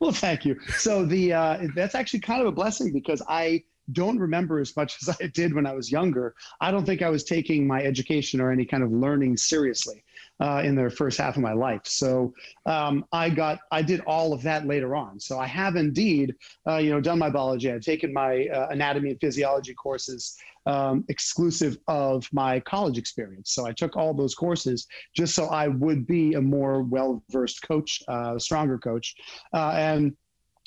[0.00, 0.58] well, thank you.
[0.76, 4.96] So the uh, that's actually kind of a blessing because I don't remember as much
[5.02, 6.34] as I did when I was younger.
[6.60, 10.04] I don't think I was taking my education or any kind of learning seriously
[10.40, 11.82] uh, in the first half of my life.
[11.84, 12.32] So
[12.66, 15.20] um, I got, I did all of that later on.
[15.20, 16.34] So I have indeed,
[16.66, 17.70] uh, you know, done my biology.
[17.70, 23.52] I've taken my uh, anatomy and physiology courses um, exclusive of my college experience.
[23.52, 28.02] So I took all those courses just so I would be a more well-versed coach,
[28.08, 29.14] uh, stronger coach,
[29.54, 30.14] uh, and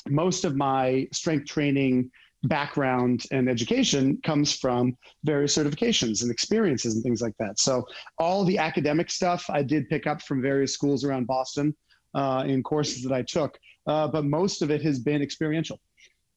[0.10, 2.12] most of my strength training
[2.44, 7.60] background and education comes from various certifications and experiences and things like that.
[7.60, 7.86] So
[8.20, 11.76] all the academic stuff I did pick up from various schools around Boston
[12.14, 15.80] uh, in courses that I took, uh, but most of it has been experiential.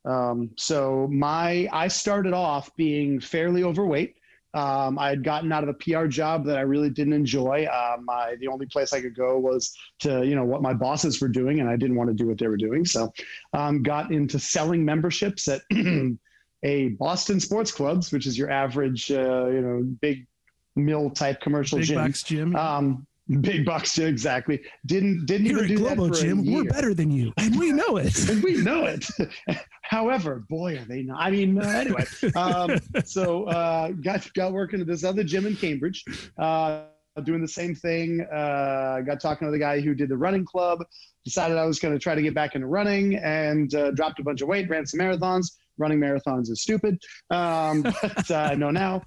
[0.05, 4.15] Um, so my I started off being fairly overweight.
[4.57, 7.67] Um, I had gotten out of a PR job that I really didn't enjoy.
[7.67, 11.21] Um, I, the only place I could go was to, you know, what my bosses
[11.21, 12.87] were doing, and I didn't want to do what they were doing.
[12.87, 13.13] So,
[13.53, 15.61] um, got into selling memberships at
[16.63, 20.27] a Boston sports clubs, which is your average, uh, you know, big
[20.75, 21.97] mill type commercial big gym.
[21.97, 22.57] Box gym.
[22.57, 23.07] Um,
[23.41, 24.63] Big bucks, exactly.
[24.87, 26.47] Didn't didn't Here even do Globo that for Gym.
[26.47, 28.17] We're better than you, and we know it.
[28.29, 29.05] and we know it.
[29.89, 31.21] However, boy, are they not.
[31.21, 32.05] I mean, uh, anyway.
[32.35, 36.05] Um, so uh, got got working at this other gym in Cambridge,
[36.39, 36.83] uh,
[37.23, 38.21] doing the same thing.
[38.23, 40.85] Uh, got talking to the guy who did the running club.
[41.25, 44.25] Decided I was going to try to get back into running, and uh, dropped a
[44.25, 44.69] bunch of weight.
[44.69, 45.53] Ran some marathons.
[45.79, 46.99] Running marathons is stupid,
[47.31, 49.03] um, but uh, I know now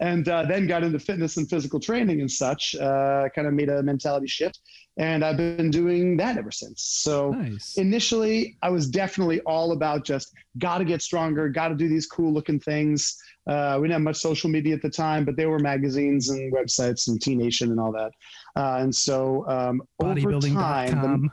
[0.00, 2.74] and uh, then got into fitness and physical training and such.
[2.74, 4.60] Uh, kind of made a mentality shift,
[4.96, 6.82] and I've been doing that ever since.
[6.82, 7.76] So nice.
[7.76, 12.06] initially, I was definitely all about just got to get stronger, got to do these
[12.06, 13.16] cool looking things.
[13.46, 16.52] Uh, we didn't have much social media at the time, but there were magazines and
[16.52, 18.12] websites and T Nation and all that.
[18.56, 21.22] Uh, and so um, over time.
[21.22, 21.30] The,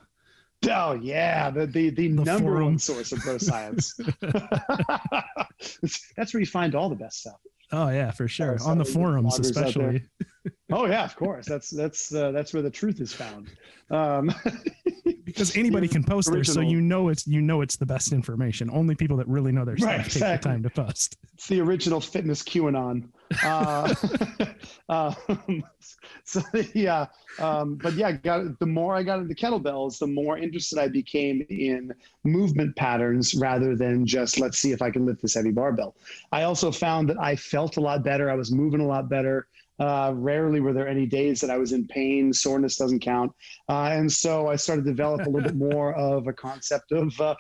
[0.69, 2.65] Oh yeah, the the, the, the number forum.
[2.65, 3.99] one source of bro science.
[6.15, 7.39] That's where you find all the best stuff.
[7.71, 8.57] Oh yeah, for sure.
[8.65, 10.03] On the forums, especially.
[10.71, 11.45] Oh yeah, of course.
[11.45, 13.49] That's that's uh, that's where the truth is found.
[13.89, 14.33] Um,
[15.25, 16.55] because anybody can post original.
[16.55, 18.69] there, so you know it's you know it's the best information.
[18.71, 20.21] Only people that really know their stuff right, exactly.
[20.21, 21.17] take the time to post.
[21.33, 23.09] It's the original fitness QAnon.
[23.43, 23.93] Uh,
[24.89, 25.63] um,
[26.23, 26.41] so
[26.73, 27.05] yeah,
[27.39, 31.45] um, but yeah, got, the more I got into kettlebells, the more interested I became
[31.49, 35.95] in movement patterns rather than just let's see if I can lift this heavy barbell.
[36.31, 38.29] I also found that I felt a lot better.
[38.29, 39.47] I was moving a lot better.
[39.81, 42.31] Uh, rarely were there any days that I was in pain.
[42.31, 43.31] Soreness doesn't count.
[43.67, 47.19] Uh, and so I started to develop a little bit more of a concept of
[47.19, 47.35] uh,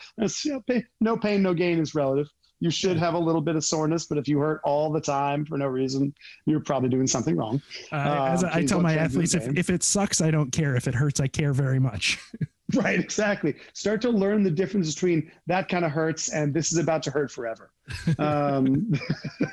[0.99, 2.27] no pain, no gain is relative.
[2.59, 5.45] You should have a little bit of soreness, but if you hurt all the time
[5.45, 6.13] for no reason,
[6.45, 7.61] you're probably doing something wrong.
[7.91, 10.75] Uh, as I, I tell my athletes, if, if it sucks, I don't care.
[10.75, 12.19] If it hurts, I care very much.
[12.75, 13.55] right, exactly.
[13.73, 17.11] Start to learn the difference between that kind of hurts and this is about to
[17.11, 17.71] hurt forever.
[18.19, 18.91] um,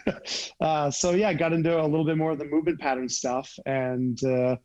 [0.61, 3.53] uh, so yeah, I got into a little bit more of the movement pattern stuff
[3.67, 4.57] and uh,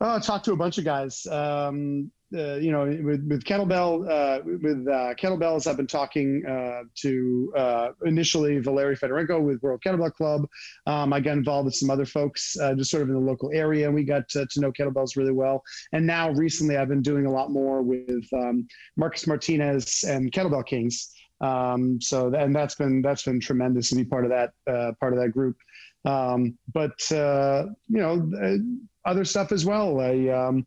[0.00, 1.26] oh, talked to a bunch of guys.
[1.26, 6.82] Um, uh, you know, with, with kettlebell, uh, with uh, kettlebells, I've been talking uh,
[7.02, 10.46] to uh, initially Valery Fedorenko with World Kettlebell Club.
[10.86, 13.52] Um, I got involved with some other folks uh, just sort of in the local
[13.54, 15.62] area, and we got to, to, know kettlebells really well.
[15.92, 20.66] And now recently, I've been doing a lot more with um, Marcus Martinez and Kettlebell
[20.66, 21.12] Kings.
[21.40, 25.20] Um, so, and that's been that's been tremendous to be part of that part of
[25.20, 25.56] that group.
[26.04, 28.58] Um, but you know,
[29.04, 30.00] other stuff as well.
[30.00, 30.66] I um,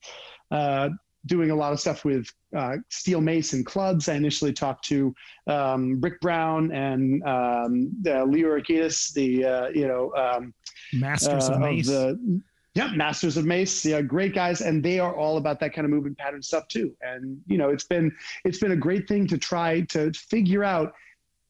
[1.26, 4.10] doing a lot of stuff with uh, steel mace and clubs.
[4.10, 5.14] I initially talked to
[5.48, 10.54] um, Rick Brown and um, uh, Leo Arkidis, the uh, you know um,
[10.94, 11.90] masters of uh, mace.
[11.90, 12.42] Of the,
[12.76, 13.84] yeah, masters of mace.
[13.84, 16.96] Yeah, great guys, and they are all about that kind of movement pattern stuff too.
[17.02, 20.94] And you know, it's been it's been a great thing to try to figure out,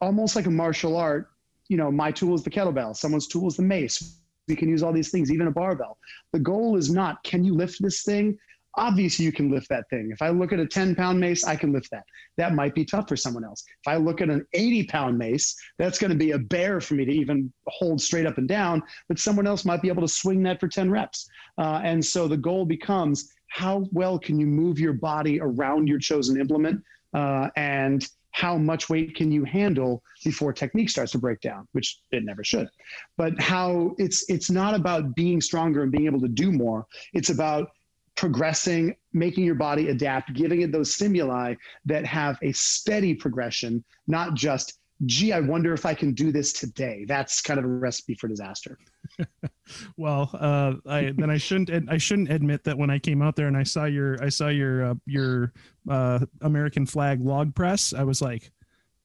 [0.02, 1.30] almost like a martial art.
[1.68, 2.96] You know, my tool is the kettlebell.
[2.96, 4.16] Someone's tool is the mace.
[4.48, 6.00] We can use all these things, even a barbell.
[6.34, 8.40] The goal is not can you lift this thing
[8.76, 10.10] obviously you can lift that thing.
[10.12, 12.04] If I look at a 10 pound mace, I can lift that.
[12.38, 13.64] That might be tough for someone else.
[13.68, 16.94] If I look at an 80 pound mace, that's going to be a bear for
[16.94, 20.08] me to even hold straight up and down, but someone else might be able to
[20.08, 21.30] swing that for 10 reps.
[21.58, 26.00] Uh, and so the goal becomes how well can you move your body around your
[26.00, 26.82] chosen implement
[27.14, 32.00] uh, and how much weight can you handle before technique starts to break down which
[32.12, 32.70] it never should
[33.18, 37.32] but how it's it's not about being stronger and being able to do more it's
[37.32, 37.72] about
[38.20, 41.56] progressing, making your body adapt, giving it those stimuli
[41.86, 46.52] that have a steady progression, not just, gee, I wonder if I can do this
[46.52, 47.06] today.
[47.08, 48.78] That's kind of a recipe for disaster.
[49.98, 53.48] well, uh, I, then I shouldn't I shouldn't admit that when I came out there
[53.48, 55.54] and I saw your I saw your uh, your
[55.90, 58.52] uh, American flag log press, I was like,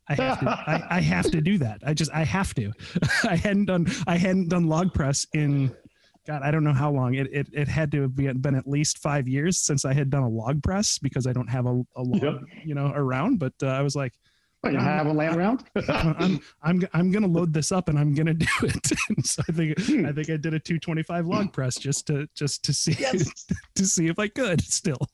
[0.09, 1.81] I have to, I, I, have to do that.
[1.87, 2.72] I just, I have to.
[3.24, 5.74] I hadn't done, I hadn't done log press in
[6.27, 7.15] God, I don't know how long.
[7.15, 10.23] It, it, it had to have been at least five years since I had done
[10.23, 12.35] a log press because I don't have a, a log, yep.
[12.65, 13.39] you know, around.
[13.39, 14.15] But uh, I was like,
[14.65, 15.65] oh, you have a laying around?
[15.89, 18.93] I'm, I'm, I'm going to load this up and I'm going to do it.
[19.09, 20.07] And so I think, hmm.
[20.07, 23.47] I think I did a 225 log press just to, just to see, yes.
[23.75, 25.07] to see if I could still.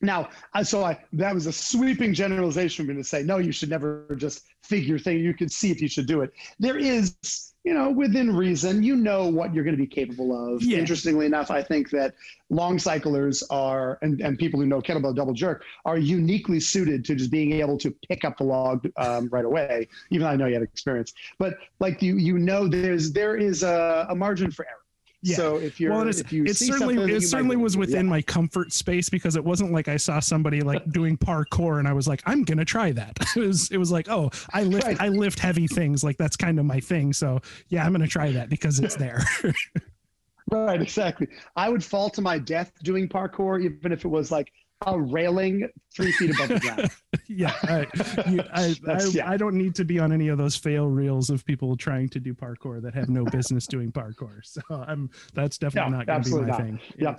[0.00, 0.30] Now,
[0.62, 4.06] so I, that was a sweeping generalization for me to say, no, you should never
[4.16, 5.18] just figure thing.
[5.18, 6.32] You can see if you should do it.
[6.58, 10.62] There is you know, within reason, you know what you're going to be capable of.
[10.62, 10.78] Yeah.
[10.78, 12.14] Interestingly enough, I think that
[12.48, 17.14] long cyclers are, and, and people who know kettlebell double jerk, are uniquely suited to
[17.14, 20.46] just being able to pick up the log um, right away, even though I know
[20.46, 21.12] you had experience.
[21.38, 24.79] But like you, you know, there's there is a, a margin for error.
[25.22, 25.36] Yeah.
[25.36, 28.10] So if you're, well, if you it certainly it certainly was within yeah.
[28.10, 31.92] my comfort space because it wasn't like I saw somebody like doing parkour and I
[31.92, 33.18] was like, I'm gonna try that.
[33.36, 35.00] It was it was like, oh, I lift right.
[35.00, 37.12] I lift heavy things, like that's kind of my thing.
[37.12, 39.22] So yeah, I'm gonna try that because it's there.
[40.50, 41.28] right, exactly.
[41.54, 44.50] I would fall to my death doing parkour, even if it was like
[44.86, 46.90] a railing three feet above the ground.
[47.28, 49.30] yeah, I, you, I, I, yeah.
[49.30, 52.20] I, don't need to be on any of those fail reels of people trying to
[52.20, 54.40] do parkour that have no business doing parkour.
[54.50, 56.60] So I'm that's definitely no, not going to be my not.
[56.60, 56.80] thing.
[56.98, 57.14] Yeah.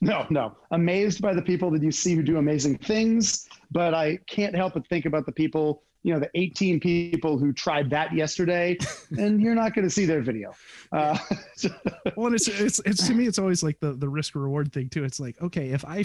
[0.00, 0.56] No, no.
[0.70, 4.74] Amazed by the people that you see who do amazing things, but I can't help
[4.74, 8.76] but think about the people you know the 18 people who tried that yesterday
[9.18, 10.52] and you're not going to see their video
[10.92, 11.18] uh,
[12.16, 14.88] well and it's, it's it's to me it's always like the the risk reward thing
[14.88, 15.98] too it's like okay if i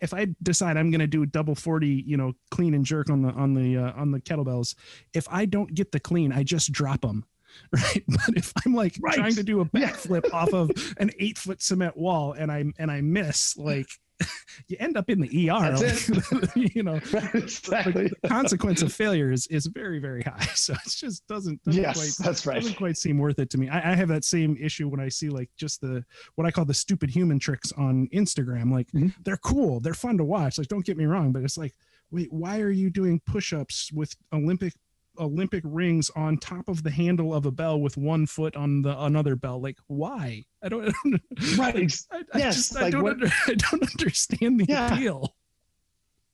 [0.00, 3.22] if i decide i'm going to do double 40 you know clean and jerk on
[3.22, 4.74] the on the uh, on the kettlebells
[5.14, 7.24] if i don't get the clean i just drop them
[7.72, 9.14] right but if i'm like right.
[9.14, 10.36] trying to do a backflip yeah.
[10.36, 13.88] off of an eight foot cement wall and i and i miss like
[14.68, 15.76] you end up in the ER.
[15.76, 16.94] Like, you know,
[17.34, 18.10] exactly.
[18.22, 20.46] the consequence of failure is, is very, very high.
[20.54, 22.56] So it just doesn't, doesn't yes, quite, that's right.
[22.56, 23.68] doesn't quite seem worth it to me.
[23.68, 26.04] I, I, have that same issue when I see like just the,
[26.34, 28.72] what I call the stupid human tricks on Instagram.
[28.72, 29.08] Like mm-hmm.
[29.24, 29.80] they're cool.
[29.80, 30.58] They're fun to watch.
[30.58, 31.74] Like, don't get me wrong, but it's like,
[32.10, 34.72] wait, why are you doing push-ups with Olympic
[35.18, 38.98] Olympic rings on top of the handle of a bell with one foot on the
[39.02, 39.60] another bell.
[39.60, 40.44] Like, why?
[40.62, 40.94] I don't.
[41.56, 41.92] Right.
[42.10, 42.56] I, I yes.
[42.56, 43.02] Just, like I don't.
[43.02, 44.92] What, under, I don't understand the yeah.
[44.92, 45.34] appeal.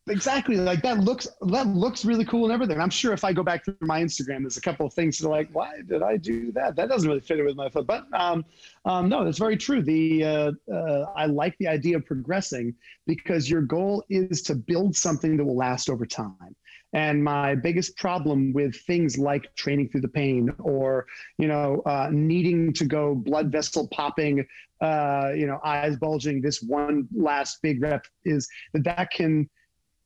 [0.08, 0.56] Exactly.
[0.56, 2.78] Like that looks that looks really cool and everything.
[2.78, 5.26] I'm sure if I go back through my Instagram, there's a couple of things that
[5.26, 6.76] are like, why did I do that?
[6.76, 7.86] That doesn't really fit in with my foot.
[7.86, 8.44] But um,
[8.84, 9.80] um, no, that's very true.
[9.82, 12.74] The uh, uh, I like the idea of progressing
[13.06, 16.54] because your goal is to build something that will last over time.
[16.94, 21.06] And my biggest problem with things like training through the pain or,
[21.38, 24.46] you know, uh, needing to go blood vessel popping,
[24.80, 29.50] uh, you know, eyes bulging, this one last big rep is that that can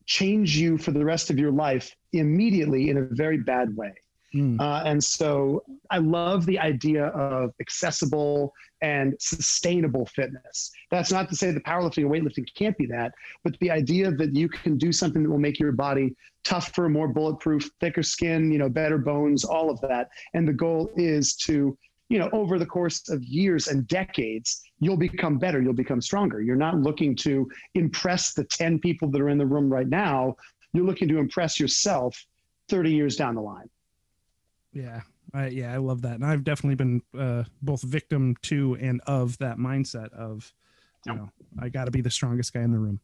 [0.07, 3.93] change you for the rest of your life immediately in a very bad way.
[4.35, 4.61] Mm.
[4.61, 10.71] Uh, and so I love the idea of accessible and sustainable fitness.
[10.91, 13.13] That's not to say that powerlifting and weightlifting can't be that,
[13.43, 16.15] but the idea that you can do something that will make your body
[16.45, 20.09] tougher, more bulletproof, thicker skin, you know, better bones, all of that.
[20.35, 21.77] And the goal is to,
[22.09, 26.43] you know, over the course of years and decades, you'll become better, you'll become stronger.
[26.43, 30.37] You're not looking to impress the 10 people that are in the room right now.
[30.73, 32.27] You're looking to impress yourself
[32.69, 33.69] 30 years down the line.
[34.79, 35.01] Yeah,
[35.35, 39.37] I, yeah, I love that, and I've definitely been uh, both victim to and of
[39.39, 40.53] that mindset of
[41.07, 43.01] you know, I got to be the strongest guy in the room.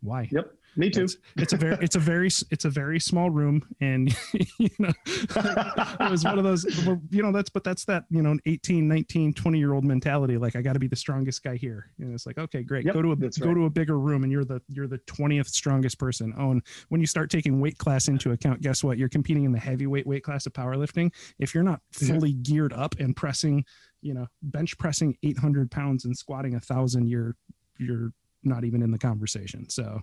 [0.00, 0.28] Why?
[0.30, 0.52] Yep.
[0.76, 1.04] Me too.
[1.04, 4.14] It's, it's, a very, it's a very, it's a very small room, and
[4.58, 6.64] you know, it was one of those,
[7.10, 10.36] you know, that's, but that's that, you know, an 18, 19, 20 year old mentality.
[10.36, 11.90] Like, I got to be the strongest guy here.
[11.98, 12.84] And it's like, okay, great.
[12.84, 13.54] Yep, go to a, go right.
[13.54, 16.34] to a bigger room, and you're the, you're the 20th strongest person.
[16.38, 18.98] Oh, and when you start taking weight class into account, guess what?
[18.98, 21.10] You're competing in the heavyweight weight class of powerlifting.
[21.38, 22.42] If you're not fully yeah.
[22.42, 23.64] geared up and pressing,
[24.02, 27.34] you know, bench pressing 800 pounds and squatting a thousand, you're,
[27.78, 28.12] you're
[28.44, 29.68] not even in the conversation.
[29.70, 30.02] So,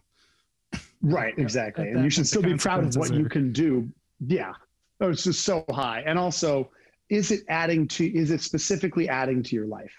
[1.04, 1.89] right, exactly.
[1.89, 3.16] and you should still be proud of what are...
[3.16, 3.88] you can do.
[4.26, 4.54] Yeah.
[5.01, 6.04] Oh, it's just so high.
[6.06, 6.72] And also,
[7.10, 9.93] is it adding to, is it specifically adding to your life?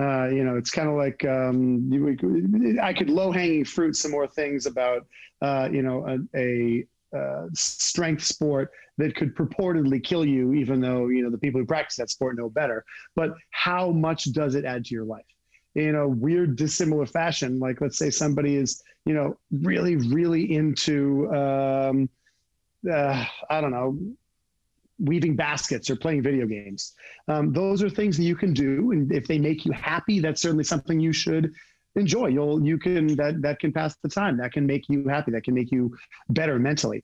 [0.00, 4.10] Uh, you know, it's kind of like um, you, I could low hanging fruit some
[4.10, 5.06] more things about,
[5.42, 6.84] uh, you know, a, a
[7.16, 11.66] uh, strength sport that could purportedly kill you, even though you know the people who
[11.66, 12.84] practice that sport know better.
[13.16, 15.24] But how much does it add to your life?
[15.74, 17.58] In a weird dissimilar fashion.
[17.58, 22.08] Like let's say somebody is you know really really into um,
[22.90, 23.98] uh, i don't know
[25.00, 26.94] weaving baskets or playing video games.
[27.28, 30.42] Um, those are things that you can do and if they make you happy that's
[30.42, 31.52] certainly something you should
[31.94, 32.26] enjoy.
[32.26, 34.36] You'll you can that that can pass the time.
[34.38, 35.30] That can make you happy.
[35.32, 35.96] That can make you
[36.30, 37.02] better mentally.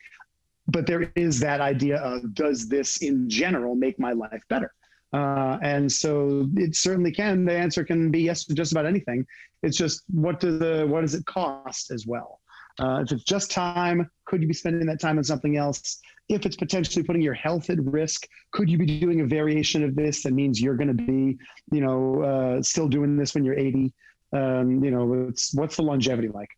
[0.66, 4.72] But there is that idea of does this in general make my life better
[5.14, 7.44] uh, and so it certainly can.
[7.44, 9.24] The answer can be yes to just about anything.
[9.62, 12.40] It's just what does the what does it cost as well?
[12.80, 16.00] Uh, if it's just time, could you be spending that time on something else?
[16.28, 19.94] If it's potentially putting your health at risk, could you be doing a variation of
[19.94, 21.38] this that means you're going to be,
[21.70, 23.92] you know, uh, still doing this when you're 80?
[24.32, 26.48] Um, you know, what's the longevity like?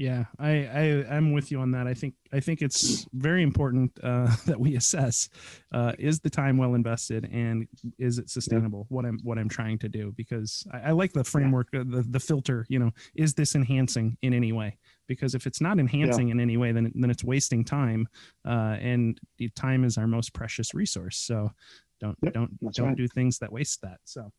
[0.00, 1.86] Yeah, I, I I'm with you on that.
[1.86, 5.28] I think I think it's very important uh, that we assess
[5.72, 8.86] uh, is the time well invested and is it sustainable?
[8.88, 8.96] Yeah.
[8.96, 11.82] What I'm what I'm trying to do because I, I like the framework, yeah.
[11.86, 12.64] the the filter.
[12.70, 14.78] You know, is this enhancing in any way?
[15.06, 16.32] Because if it's not enhancing yeah.
[16.32, 18.08] in any way, then then it's wasting time,
[18.46, 19.20] uh, and
[19.54, 21.18] time is our most precious resource.
[21.18, 21.50] So
[22.00, 22.96] don't yep, don't don't right.
[22.96, 23.98] do things that waste that.
[24.04, 24.32] So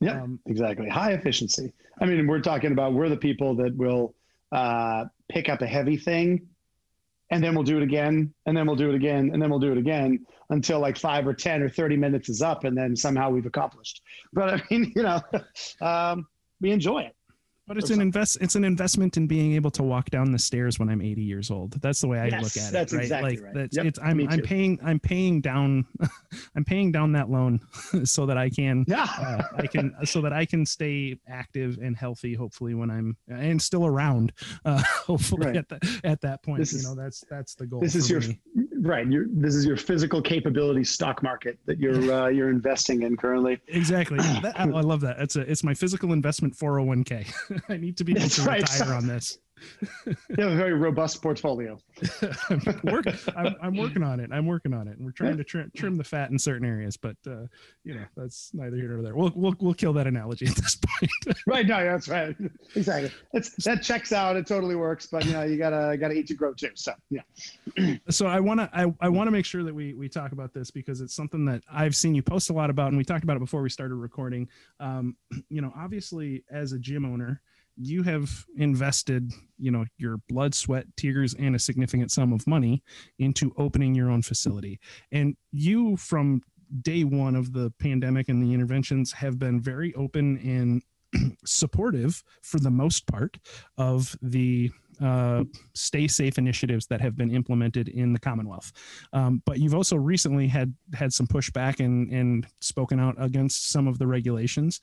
[0.00, 0.88] yeah, um, exactly.
[0.88, 1.72] High efficiency.
[2.00, 4.16] I mean, we're talking about we're the people that will
[4.52, 6.48] uh, pick up a heavy thing
[7.30, 9.58] and then we'll do it again and then we'll do it again and then we'll
[9.58, 12.94] do it again until like five or 10 or 30 minutes is up and then
[12.94, 14.02] somehow we've accomplished.
[14.32, 15.20] But I mean, you know,
[15.80, 16.26] um,
[16.60, 17.15] we enjoy it.
[17.66, 18.38] But it's an invest.
[18.40, 21.50] It's an investment in being able to walk down the stairs when I'm 80 years
[21.50, 21.72] old.
[21.82, 22.96] That's the way I yes, look at that's it.
[22.96, 23.02] Right?
[23.02, 23.54] Exactly like right.
[23.54, 23.98] that's yep, it's.
[23.98, 24.78] I'm I'm paying.
[24.84, 25.84] I'm paying down.
[26.56, 27.60] I'm paying down that loan
[28.04, 28.84] so that I can.
[28.86, 29.02] Yeah.
[29.18, 32.34] uh, I can so that I can stay active and healthy.
[32.34, 34.32] Hopefully, when I'm and still around.
[34.64, 35.56] Uh, hopefully right.
[35.56, 37.80] at that at that point, this you is, know that's that's the goal.
[37.80, 38.38] This is your me.
[38.80, 39.08] right.
[39.08, 43.60] Your this is your physical capability stock market that you're uh, you're investing in currently.
[43.66, 44.18] Exactly.
[44.36, 45.18] That, I love that.
[45.18, 47.55] It's a it's my physical investment 401k.
[47.68, 48.62] I need to be able That's to right.
[48.62, 49.38] retire on this.
[50.06, 51.78] You have a very robust portfolio.
[52.50, 54.30] I'm, work, I'm, I'm, working on it.
[54.32, 56.96] I'm working on it, and we're trying to trim, trim the fat in certain areas.
[56.96, 57.46] But uh,
[57.84, 59.14] you know, that's neither here nor there.
[59.14, 61.38] We'll we'll we'll kill that analogy at this point.
[61.46, 61.66] right?
[61.66, 62.36] No, that's right.
[62.74, 63.10] Exactly.
[63.32, 64.36] That's that checks out.
[64.36, 65.06] It totally works.
[65.06, 66.70] But you know, you gotta gotta eat to grow too.
[66.74, 67.22] So yeah.
[68.10, 71.00] so I wanna I, I wanna make sure that we we talk about this because
[71.00, 73.40] it's something that I've seen you post a lot about, and we talked about it
[73.40, 74.48] before we started recording.
[74.80, 75.16] Um,
[75.48, 77.40] you know, obviously as a gym owner
[77.76, 82.82] you have invested you know your blood sweat tears and a significant sum of money
[83.18, 84.80] into opening your own facility.
[85.12, 86.42] And you from
[86.82, 90.82] day one of the pandemic and the interventions have been very open and
[91.44, 93.38] supportive for the most part
[93.78, 94.70] of the
[95.02, 95.44] uh,
[95.74, 98.72] stay safe initiatives that have been implemented in the Commonwealth.
[99.12, 103.86] Um, but you've also recently had had some pushback and and spoken out against some
[103.86, 104.80] of the regulations.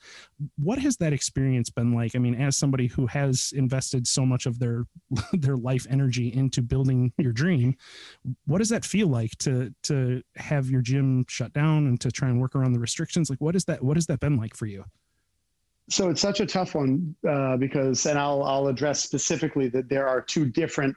[0.56, 2.14] What has that experience been like?
[2.14, 4.84] I mean, as somebody who has invested so much of their
[5.32, 7.74] their life energy into building your dream,
[8.46, 12.28] what does that feel like to to have your gym shut down and to try
[12.28, 13.30] and work around the restrictions?
[13.30, 13.82] Like, what is that?
[13.82, 14.84] What has that been like for you?
[15.90, 20.08] So it's such a tough one uh, because, and I'll I'll address specifically that there
[20.08, 20.96] are two different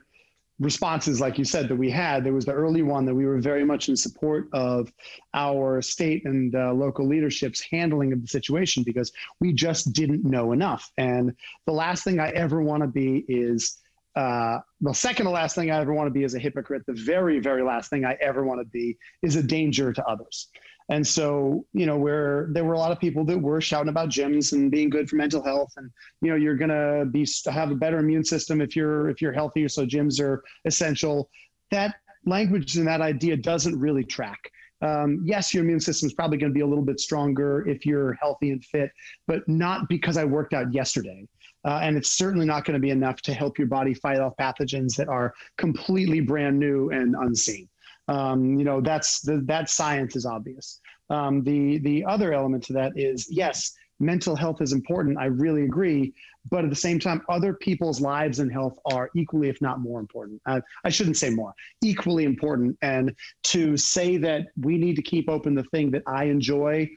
[0.59, 2.23] responses, like you said, that we had.
[2.23, 4.91] There was the early one that we were very much in support of
[5.33, 10.53] our state and uh, local leadership's handling of the situation because we just didn't know
[10.53, 10.91] enough.
[10.97, 11.35] And
[11.65, 13.77] the last thing I ever want to be is.
[14.15, 16.81] Uh, the second to last thing I ever want to be is a hypocrite.
[16.87, 20.47] The very, very last thing I ever want to be is a danger to others.
[20.89, 24.09] And so, you know, where there were a lot of people that were shouting about
[24.09, 27.75] gyms and being good for mental health, and you know, you're gonna be have a
[27.75, 29.67] better immune system if you're if you're healthier.
[29.67, 31.29] So gyms are essential.
[31.71, 34.39] That language and that idea doesn't really track.
[34.81, 37.85] um, yes, your immune system is probably going to be a little bit stronger if
[37.85, 38.91] you're healthy and fit,
[39.27, 41.27] but not because I worked out yesterday.
[41.65, 44.33] Uh, and it's certainly not going to be enough to help your body fight off
[44.39, 47.67] pathogens that are completely brand new and unseen.
[48.07, 50.79] Um, you know, that's the, that science is obvious.
[51.09, 55.17] Um, the the other element to that is yes, mental health is important.
[55.17, 56.13] I really agree,
[56.49, 59.99] but at the same time, other people's lives and health are equally, if not more
[59.99, 60.41] important.
[60.45, 62.77] Uh, I shouldn't say more, equally important.
[62.81, 66.89] And to say that we need to keep open the thing that I enjoy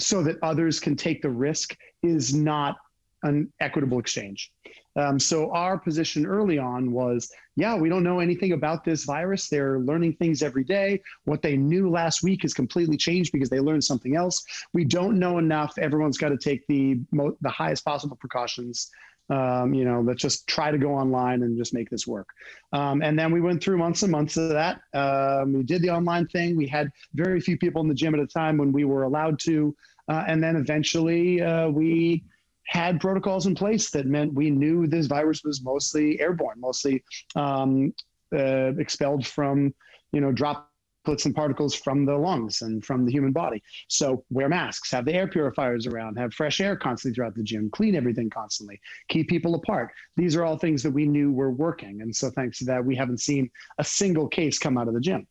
[0.00, 2.76] so that others can take the risk is not
[3.22, 4.52] an equitable exchange.
[4.96, 9.48] Um, so our position early on was, yeah, we don't know anything about this virus.
[9.48, 11.02] They're learning things every day.
[11.24, 14.44] What they knew last week has completely changed because they learned something else.
[14.72, 15.78] We don't know enough.
[15.78, 18.90] Everyone's got to take the mo- the highest possible precautions.
[19.30, 22.28] Um, you know, let's just try to go online and just make this work.
[22.72, 24.80] Um, and then we went through months and months of that.
[24.92, 26.56] Um, we did the online thing.
[26.56, 29.38] We had very few people in the gym at a time when we were allowed
[29.40, 29.74] to.
[30.08, 32.24] Uh, and then eventually uh, we
[32.66, 37.02] had protocols in place that meant we knew this virus was mostly airborne, mostly
[37.36, 37.92] um,
[38.34, 39.74] uh, expelled from,
[40.12, 43.62] you know, droplets and particles from the lungs and from the human body.
[43.88, 47.70] So wear masks, have the air purifiers around, have fresh air constantly throughout the gym,
[47.70, 49.90] clean everything constantly, keep people apart.
[50.16, 52.02] These are all things that we knew were working.
[52.02, 55.00] And so thanks to that, we haven't seen a single case come out of the
[55.00, 55.26] gym.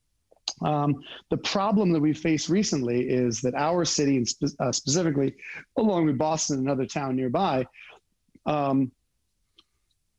[0.62, 5.36] Um, the problem that we faced recently is that our city, and spe- uh, specifically
[5.78, 7.66] along with Boston, another town nearby,
[8.46, 8.92] um,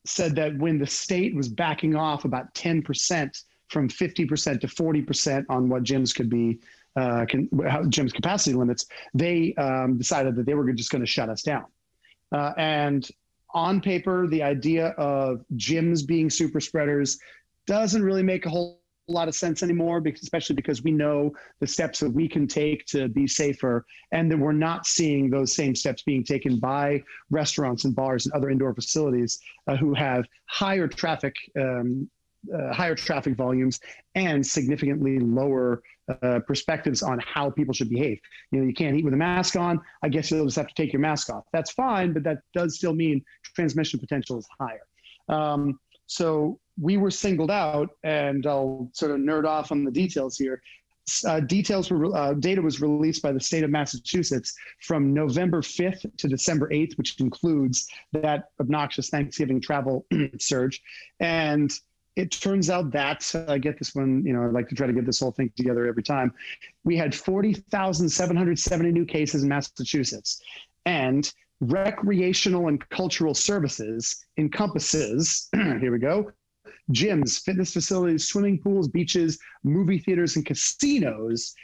[0.05, 5.68] said that when the state was backing off about 10% from 50% to 40% on
[5.68, 6.59] what gyms could be,
[6.97, 11.28] uh, can, gyms capacity limits, they um, decided that they were just going to shut
[11.28, 11.64] us down.
[12.33, 13.09] Uh, and
[13.55, 17.18] on paper, the idea of gyms being super spreaders
[17.66, 21.32] doesn't really make a whole a lot of sense anymore, because, especially because we know
[21.61, 25.55] the steps that we can take to be safer, and that we're not seeing those
[25.55, 30.24] same steps being taken by restaurants and bars and other indoor facilities uh, who have
[30.46, 31.34] higher traffic.
[31.59, 32.09] Um,
[32.53, 33.78] uh, higher traffic volumes
[34.16, 38.18] and significantly lower uh, perspectives on how people should behave.
[38.50, 39.80] You know, you can't eat with a mask on.
[40.03, 41.44] I guess you'll just have to take your mask off.
[41.53, 43.24] That's fine, but that does still mean
[43.55, 44.86] transmission potential is higher.
[45.28, 50.37] Um, so we were singled out, and I'll sort of nerd off on the details
[50.37, 50.62] here.
[51.27, 56.16] Uh, details were uh, data was released by the state of Massachusetts from November 5th
[56.16, 60.07] to December 8th, which includes that obnoxious Thanksgiving travel
[60.39, 60.81] surge.
[61.18, 61.73] And
[62.14, 64.93] it turns out that I get this one, you know, I like to try to
[64.93, 66.33] get this whole thing together every time.
[66.85, 70.41] We had 40,770 new cases in Massachusetts,
[70.87, 76.33] and recreational and cultural services encompasses, here we go,
[76.93, 81.55] gyms, fitness facilities, swimming pools, beaches, movie theaters, and casinos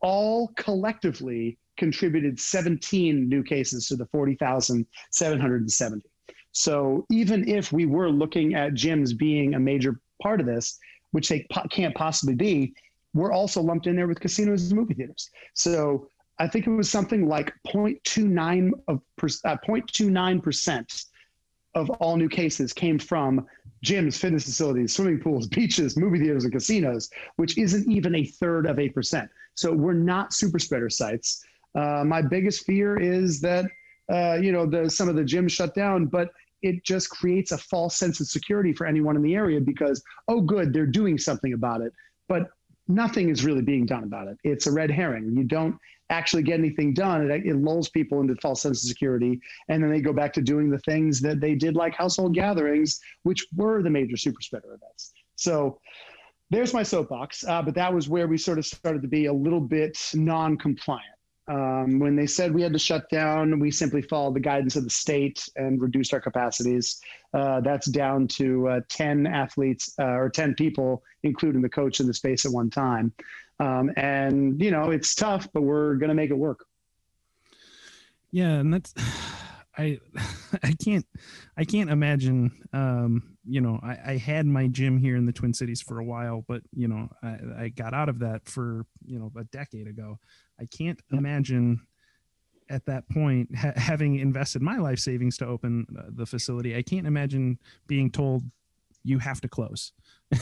[0.00, 6.02] all collectively contributed 17 new cases to the 40,770.
[6.52, 10.78] So even if we were looking at gyms being a major part of this,
[11.12, 12.74] which they po- can't possibly be,
[13.14, 15.30] we're also lumped in there with casinos and movie theaters.
[15.54, 16.08] So
[16.38, 19.00] I think it was something like 0.29 of
[19.44, 21.04] uh, 0.29 percent
[21.74, 23.46] of all new cases came from
[23.84, 28.66] gyms, fitness facilities, swimming pools, beaches, movie theaters, and casinos, which isn't even a third
[28.66, 29.28] of 8%.
[29.54, 31.44] So we're not super spreader sites.
[31.74, 33.66] Uh, my biggest fear is that,
[34.12, 36.30] uh, you know, the, some of the gyms shut down, but
[36.62, 40.40] it just creates a false sense of security for anyone in the area because, oh,
[40.40, 41.92] good, they're doing something about it.
[42.28, 42.48] But
[42.94, 44.38] nothing is really being done about it.
[44.44, 45.36] It's a red herring.
[45.36, 45.76] You don't
[46.10, 47.30] actually get anything done.
[47.30, 50.42] It, it lulls people into false sense of security, and then they go back to
[50.42, 54.74] doing the things that they did, like household gatherings, which were the major super spreader
[54.74, 55.12] events.
[55.36, 55.80] So
[56.50, 57.44] there's my soapbox.
[57.44, 61.11] Uh, but that was where we sort of started to be a little bit non-compliant.
[61.48, 64.84] Um, when they said we had to shut down, we simply followed the guidance of
[64.84, 67.00] the state and reduced our capacities.
[67.34, 72.06] Uh, that's down to uh, 10 athletes uh, or 10 people, including the coach in
[72.06, 73.12] the space at one time.
[73.58, 76.64] Um, and, you know, it's tough, but we're going to make it work.
[78.30, 78.52] Yeah.
[78.52, 78.94] And that's,
[79.76, 79.98] I,
[80.62, 81.06] I can't,
[81.56, 85.54] I can't imagine, um, you know, I, I had my gym here in the Twin
[85.54, 89.18] Cities for a while, but, you know, I, I got out of that for, you
[89.18, 90.18] know, a decade ago.
[90.62, 91.80] I can't imagine
[92.70, 96.76] at that point ha- having invested my life savings to open uh, the facility.
[96.76, 98.44] I can't imagine being told
[99.04, 99.92] you have to close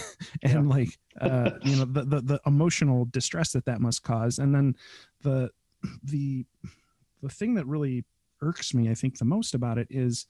[0.43, 0.77] and yeah.
[0.77, 4.77] like uh, you know the, the the emotional distress that that must cause and then
[5.23, 5.51] the
[6.05, 6.45] the
[7.23, 8.05] the thing that really
[8.43, 10.27] irks me i think the most about it is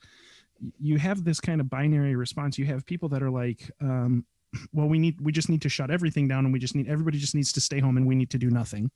[0.78, 4.24] you have this kind of binary response you have people that are like um,
[4.72, 7.18] well we need we just need to shut everything down and we just need everybody
[7.18, 8.90] just needs to stay home and we need to do nothing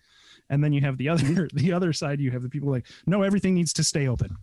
[0.51, 3.23] and then you have the other the other side you have the people like no
[3.23, 4.37] everything needs to stay open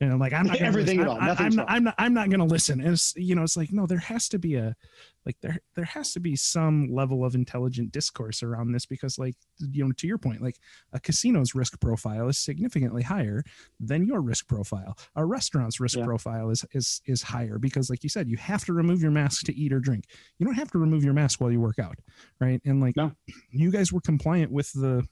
[0.00, 1.10] and I'm like I'm not everything listen.
[1.10, 1.20] at all.
[1.20, 2.80] I, I'm, not, I'm not I'm not going to listen.
[2.80, 4.76] And it's you know it's like no, there has to be a
[5.24, 9.34] like there there has to be some level of intelligent discourse around this because like
[9.58, 10.58] you know to your point like
[10.92, 13.42] a casino's risk profile is significantly higher
[13.80, 14.96] than your risk profile.
[15.16, 16.04] A restaurant's risk yeah.
[16.04, 19.46] profile is is is higher because like you said you have to remove your mask
[19.46, 20.04] to eat or drink.
[20.38, 21.96] You don't have to remove your mask while you work out,
[22.38, 22.60] right?
[22.66, 23.12] And like no.
[23.50, 25.06] you guys were compliant with the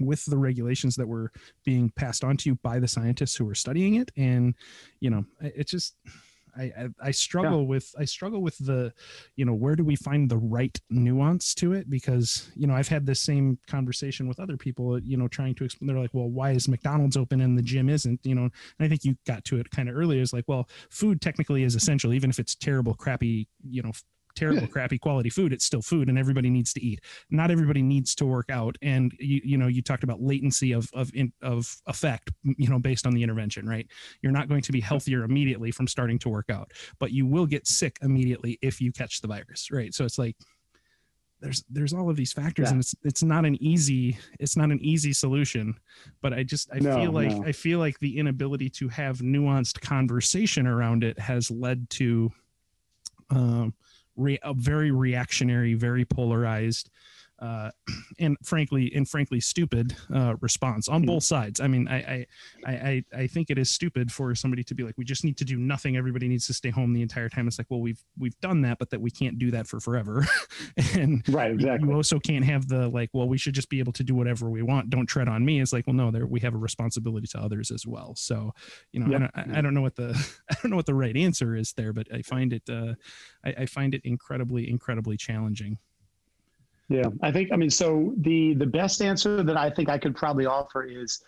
[0.00, 1.30] with the regulations that were
[1.64, 4.54] being passed on to you by the scientists who were studying it and
[5.00, 5.94] you know it just
[6.58, 7.68] I, I, I struggle yeah.
[7.68, 8.92] with I struggle with the,
[9.36, 11.88] you know, where do we find the right nuance to it?
[11.88, 15.64] Because you know I've had this same conversation with other people, you know, trying to
[15.64, 15.86] explain.
[15.86, 18.20] They're like, well, why is McDonald's open and the gym isn't?
[18.24, 20.20] You know, and I think you got to it kind of earlier.
[20.20, 23.92] Is like, well, food technically is essential, even if it's terrible, crappy, you know,
[24.38, 27.00] terrible, crappy quality food, it's still food, and everybody needs to eat.
[27.30, 30.88] Not everybody needs to work out, and you you know you talked about latency of
[30.94, 33.86] of in, of effect, you know, based on the intervention, right?
[34.22, 37.46] You're not going to be healthier immediately from starting to work out, but you will
[37.46, 39.92] get sick immediately if you catch the virus, right?
[39.94, 40.36] So it's like
[41.40, 42.72] there's there's all of these factors yeah.
[42.72, 45.74] and it's it's not an easy it's not an easy solution
[46.20, 47.44] but i just i no, feel like no.
[47.44, 52.30] i feel like the inability to have nuanced conversation around it has led to
[53.30, 53.72] um
[54.18, 56.90] re- a very reactionary, very polarized,
[57.40, 57.70] uh,
[58.18, 61.60] and frankly and frankly stupid uh, response on both sides.
[61.60, 62.26] I mean, I, I
[62.66, 65.44] I I think it is stupid for somebody to be like, we just need to
[65.44, 65.96] do nothing.
[65.96, 67.46] Everybody needs to stay home the entire time.
[67.46, 70.26] It's like, well, we've we've done that, but that we can't do that for forever.
[70.94, 71.88] and right, exactly.
[71.88, 74.50] You also can't have the like, well, we should just be able to do whatever
[74.50, 74.90] we want.
[74.90, 75.60] Don't tread on me.
[75.60, 78.14] It's like, well, no, there we have a responsibility to others as well.
[78.16, 78.52] So,
[78.92, 79.30] you know, yep.
[79.34, 80.10] I, don't, I, don't know what the
[80.50, 82.94] I don't know what the right answer is there, but I find it uh,
[83.44, 85.78] I, I find it incredibly incredibly challenging.
[86.88, 90.16] Yeah, I think I mean so the the best answer that I think I could
[90.16, 91.22] probably offer is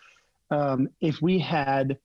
[0.49, 1.97] um, if we had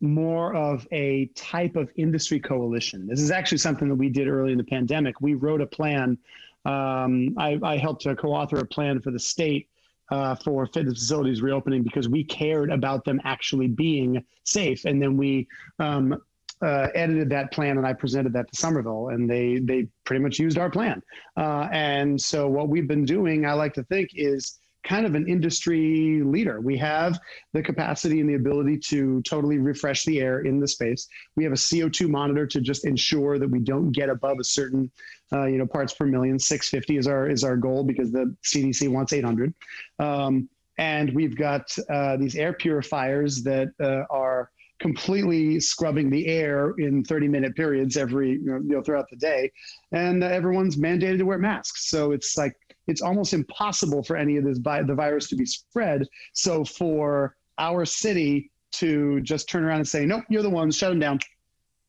[0.00, 3.06] more of a type of industry coalition.
[3.06, 5.20] This is actually something that we did early in the pandemic.
[5.20, 6.18] We wrote a plan.
[6.64, 9.68] Um, I, I, helped to co-author a plan for the state
[10.10, 15.16] uh, for fitness facilities reopening because we cared about them actually being safe, and then
[15.16, 15.46] we
[15.78, 16.20] um,
[16.62, 20.38] uh, edited that plan and I presented that to Somerville, and they they pretty much
[20.38, 21.02] used our plan.
[21.36, 25.28] Uh, and so what we've been doing, I like to think, is kind of an
[25.28, 26.60] industry leader.
[26.60, 27.18] We have
[27.52, 31.08] the capacity and the ability to totally refresh the air in the space.
[31.36, 34.90] We have a CO2 monitor to just ensure that we don't get above a certain,
[35.32, 36.38] uh, you know, parts per million.
[36.38, 39.52] 650 is our is our goal because the CDC wants 800.
[39.98, 40.48] Um,
[40.78, 47.04] and we've got uh, these air purifiers that uh, are completely scrubbing the air in
[47.04, 49.50] 30 minute periods every you know, throughout the day.
[49.92, 51.88] And uh, everyone's mandated to wear masks.
[51.88, 52.54] So it's like
[52.86, 56.06] it's almost impossible for any of this vi- the virus to be spread.
[56.32, 60.90] So for our city to just turn around and say nope you're the ones shut
[60.90, 61.18] them down.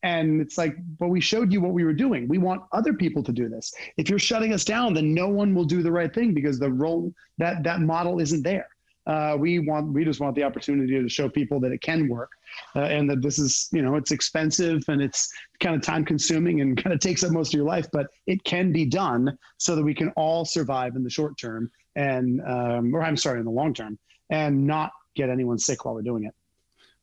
[0.02, 2.26] And it's like but we showed you what we were doing.
[2.26, 3.72] We want other people to do this.
[3.98, 6.72] If you're shutting us down then no one will do the right thing because the
[6.72, 8.68] role that that model isn't there
[9.10, 12.30] uh, we want we just want the opportunity to show people that it can work
[12.76, 16.60] uh, and that this is you know it's expensive and it's kind of time consuming
[16.60, 19.74] and kind of takes up most of your life but it can be done so
[19.74, 23.44] that we can all survive in the short term and um, or i'm sorry in
[23.44, 23.98] the long term
[24.30, 26.34] and not get anyone sick while we're doing it.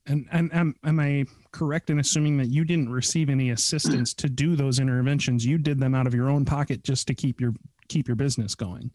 [0.06, 4.30] And and am, am i correct in assuming that you didn't receive any assistance to
[4.30, 5.46] do those interventions?
[5.46, 7.54] You did them out of your own pocket just to keep your
[7.90, 8.92] keep your business going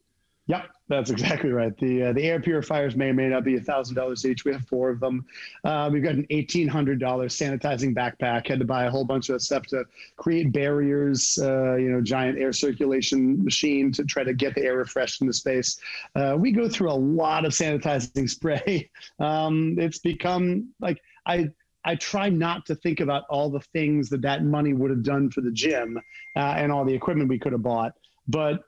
[0.53, 1.75] Yep, that's exactly right.
[1.79, 4.45] The uh, the air purifiers may or may not be thousand dollars each.
[4.45, 5.25] We have four of them.
[5.65, 8.49] Uh, we've got an eighteen hundred dollars sanitizing backpack.
[8.49, 9.87] Had to buy a whole bunch of stuff to
[10.19, 11.39] create barriers.
[11.41, 15.27] Uh, you know, giant air circulation machine to try to get the air refreshed in
[15.27, 15.79] the space.
[16.15, 18.91] Uh, we go through a lot of sanitizing spray.
[19.21, 21.49] Um, it's become like I
[21.83, 25.31] I try not to think about all the things that that money would have done
[25.31, 25.97] for the gym
[26.37, 27.95] uh, and all the equipment we could have bought.
[28.29, 28.65] But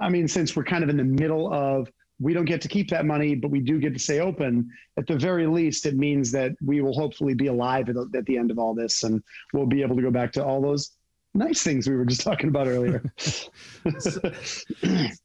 [0.00, 1.88] I mean, since we're kind of in the middle of
[2.20, 4.70] we don't get to keep that money, but we do get to stay open.
[4.98, 8.36] At the very least, it means that we will hopefully be alive at, at the
[8.36, 9.22] end of all this, and
[9.54, 10.90] we'll be able to go back to all those
[11.32, 13.02] nice things we were just talking about earlier.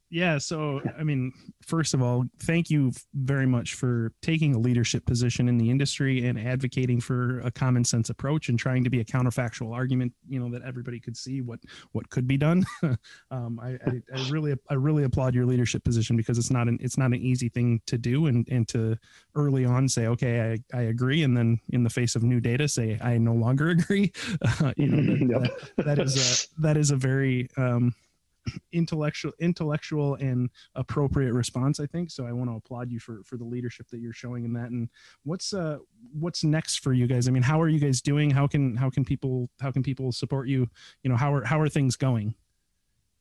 [0.08, 0.38] yeah.
[0.38, 1.32] So, I mean,
[1.62, 6.26] first of all, thank you very much for taking a leadership position in the industry
[6.26, 10.38] and advocating for a common sense approach and trying to be a counterfactual argument, you
[10.38, 11.58] know, that everybody could see what,
[11.92, 12.64] what could be done.
[13.32, 16.78] um, I, I, I, really, I really applaud your leadership position because it's not an,
[16.80, 18.96] it's not an easy thing to do and, and to
[19.34, 21.24] early on say, okay, I, I agree.
[21.24, 24.12] And then in the face of new data, say, I no longer agree.
[24.40, 27.92] Uh, you know, that, that, that is a, that is a very, um,
[28.72, 32.10] intellectual intellectual and appropriate response i think.
[32.10, 34.70] So i want to applaud you for for the leadership that you're showing in that.
[34.70, 34.88] And
[35.24, 35.78] what's uh
[36.12, 37.28] what's next for you guys?
[37.28, 38.30] I mean how are you guys doing?
[38.30, 40.68] How can how can people how can people support you?
[41.02, 42.34] You know how are how are things going?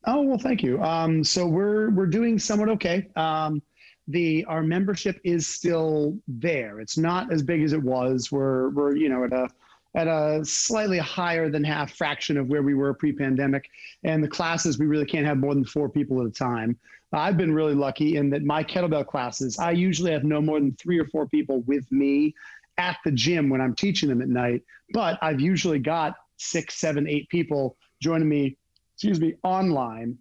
[0.06, 0.82] Oh well thank you.
[0.82, 3.08] Um so we're we're doing somewhat okay.
[3.16, 3.62] Um
[4.08, 6.80] the our membership is still there.
[6.80, 8.32] It's not as big as it was.
[8.32, 9.50] We're we're you know at a
[9.96, 13.70] at a slightly higher than half fraction of where we were pre-pandemic.
[14.04, 16.78] And the classes, we really can't have more than four people at a time.
[17.14, 20.74] I've been really lucky in that my kettlebell classes, I usually have no more than
[20.74, 22.34] three or four people with me
[22.78, 24.64] at the gym when I'm teaching them at night.
[24.92, 28.58] But I've usually got six, seven, eight people joining me,
[28.96, 30.18] excuse me, online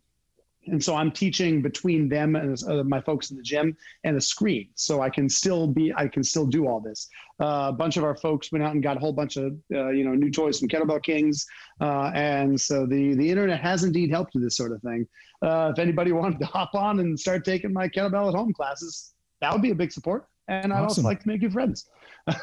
[0.67, 4.21] and so I'm teaching between them and uh, my folks in the gym and a
[4.21, 7.09] screen, so I can still be I can still do all this.
[7.41, 9.91] Uh, a bunch of our folks went out and got a whole bunch of uh,
[9.91, 11.47] you know new toys from Kettlebell Kings,
[11.81, 15.07] uh, and so the the internet has indeed helped with this sort of thing.
[15.43, 19.12] Uh, if anybody wanted to hop on and start taking my kettlebell at home classes,
[19.41, 20.27] that would be a big support.
[20.49, 21.89] And I'd also like to make you friends.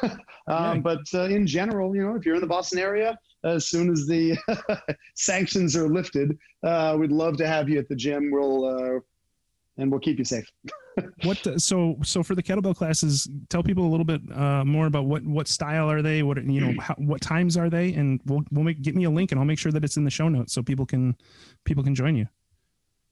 [0.48, 3.90] Um, but uh, in general, you know, if you're in the Boston area, as soon
[3.90, 4.36] as the
[5.14, 8.30] sanctions are lifted, uh, we'd love to have you at the gym.
[8.30, 9.00] We'll uh,
[9.78, 10.46] and we'll keep you safe.
[11.24, 13.28] what so so for the kettlebell classes?
[13.48, 16.22] Tell people a little bit uh, more about what what style are they?
[16.22, 16.80] What you know?
[16.80, 17.94] How, what times are they?
[17.94, 20.04] And we'll we'll make get me a link and I'll make sure that it's in
[20.04, 21.16] the show notes so people can
[21.64, 22.26] people can join you.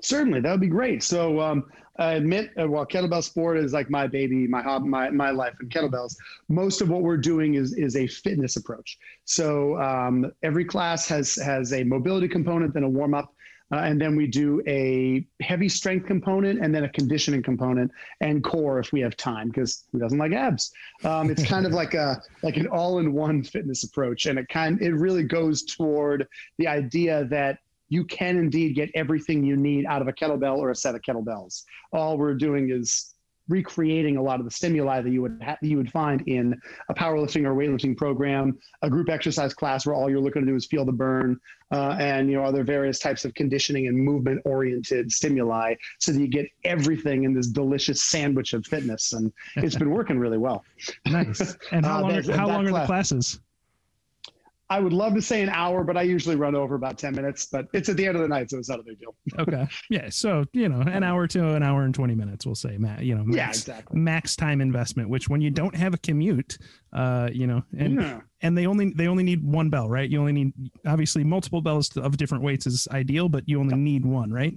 [0.02, 1.02] Certainly, that would be great.
[1.02, 1.64] So um,
[1.98, 5.54] I admit, uh, while kettlebell sport is like my baby, my hobby, my, my life,
[5.60, 6.16] and kettlebells,
[6.48, 8.98] most of what we're doing is is a fitness approach.
[9.24, 13.34] So um, every class has has a mobility component, then a warm up,
[13.72, 17.90] uh, and then we do a heavy strength component, and then a conditioning component,
[18.22, 20.72] and core if we have time, because who doesn't like abs?
[21.04, 24.48] Um, it's kind of like a like an all in one fitness approach, and it
[24.48, 26.26] kind it really goes toward
[26.56, 27.58] the idea that
[27.90, 31.02] you can indeed get everything you need out of a kettlebell or a set of
[31.02, 31.64] kettlebells.
[31.92, 33.14] All we're doing is
[33.50, 36.94] recreating a lot of the stimuli that you would ha- you would find in a
[36.94, 40.66] powerlifting or weightlifting program, a group exercise class where all you're looking to do is
[40.66, 41.38] feel the burn,
[41.72, 46.20] uh, and you know other various types of conditioning and movement oriented stimuli, so that
[46.20, 49.12] you get everything in this delicious sandwich of fitness.
[49.12, 50.64] And it's been working really well.
[51.06, 51.56] Nice.
[51.72, 52.12] And how uh, long?
[52.12, 53.40] Are, how long are the classes?
[54.70, 57.46] I would love to say an hour, but I usually run over about 10 minutes,
[57.46, 59.16] but it's at the end of the night, so it's not a big deal.
[59.40, 59.66] okay.
[59.90, 60.08] Yeah.
[60.10, 63.16] So, you know, an hour to an hour and 20 minutes, we'll say, Matt, you
[63.16, 63.98] know, max, yeah, exactly.
[63.98, 66.56] max time investment, which when you don't have a commute,
[66.92, 68.20] uh, you know, and, yeah.
[68.42, 70.08] and they only, they only need one bell, right?
[70.08, 70.52] You only need,
[70.86, 74.54] obviously multiple bells of different weights is ideal, but you only need one, right?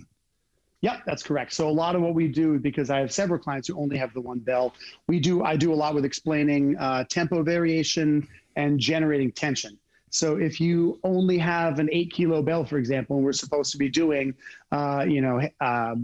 [0.82, 1.54] Yep, that's correct.
[1.54, 4.14] So a lot of what we do, because I have several clients who only have
[4.14, 4.76] the one bell,
[5.08, 9.80] we do, I do a lot with explaining uh, tempo variation and generating tension.
[10.14, 13.80] So if you only have an eight kilo bell, for example, and we're supposed to
[13.80, 14.36] be doing,
[14.72, 15.96] uh, you know, uh,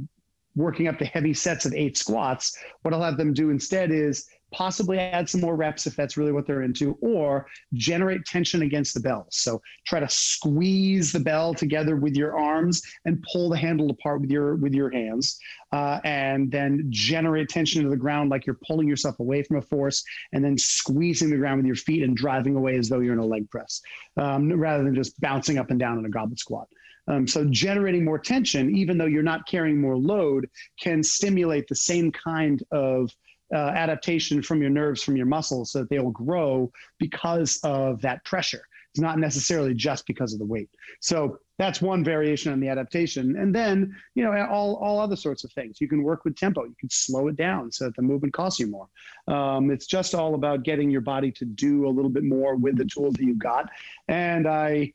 [0.55, 4.27] working up the heavy sets of eight squats, what I'll have them do instead is
[4.51, 8.93] possibly add some more reps if that's really what they're into, or generate tension against
[8.93, 9.27] the bell.
[9.29, 14.21] So try to squeeze the bell together with your arms and pull the handle apart
[14.21, 15.39] with your with your hands,
[15.71, 19.61] uh, and then generate tension to the ground like you're pulling yourself away from a
[19.61, 23.13] force, and then squeezing the ground with your feet and driving away as though you're
[23.13, 23.81] in a leg press,
[24.17, 26.67] um, rather than just bouncing up and down in a goblet squat.
[27.07, 30.47] Um, so generating more tension, even though you're not carrying more load,
[30.79, 33.09] can stimulate the same kind of
[33.53, 38.01] uh, adaptation from your nerves, from your muscles, so that they will grow because of
[38.01, 38.61] that pressure.
[38.91, 40.69] It's not necessarily just because of the weight.
[40.99, 43.37] So that's one variation on the adaptation.
[43.37, 45.79] And then, you know, all, all other sorts of things.
[45.79, 46.63] You can work with tempo.
[46.63, 48.87] You can slow it down so that the movement costs you more.
[49.27, 52.77] Um, it's just all about getting your body to do a little bit more with
[52.77, 53.69] the tools that you've got.
[54.07, 54.93] And I,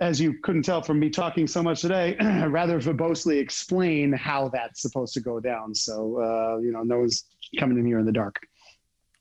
[0.00, 2.16] as you couldn't tell from me talking so much today,
[2.48, 5.74] rather verbosely explain how that's supposed to go down.
[5.74, 7.24] So, uh, you know, no one's
[7.58, 8.40] coming in here in the dark.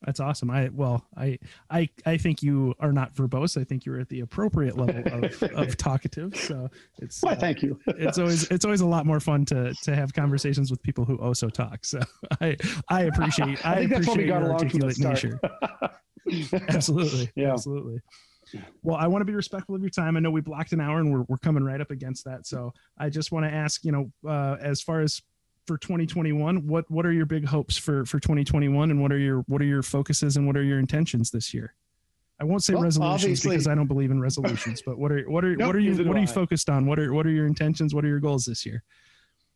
[0.04, 0.50] That's awesome.
[0.50, 1.38] I well, I
[1.70, 3.60] I I think you are not verbose.
[3.60, 6.36] I think you're at the appropriate level of, of talkative.
[6.36, 7.80] So it's well, uh, thank you.
[7.86, 11.18] it's always it's always a lot more fun to to have conversations with people who
[11.18, 11.86] also talk.
[11.86, 12.00] So
[12.40, 12.58] I
[12.90, 15.40] I appreciate I, I think appreciate that's what we got along from the nature.
[16.70, 17.32] absolutely.
[17.36, 17.54] Yeah.
[17.54, 18.02] Absolutely.
[18.82, 20.18] Well, I want to be respectful of your time.
[20.18, 22.46] I know we blocked an hour and we're, we're coming right up against that.
[22.46, 25.22] So I just want to ask, you know, uh, as far as
[25.68, 29.40] for 2021, what, what are your big hopes for, for 2021 and what are your,
[29.48, 31.74] what are your focuses and what are your intentions this year?
[32.40, 35.46] I won't say well, resolutions because I don't believe in resolutions, but what are, what
[35.46, 36.88] are, nope, what are you, what are you focused on?
[36.88, 37.94] What are, what are your intentions?
[37.94, 38.84] What are your goals this year?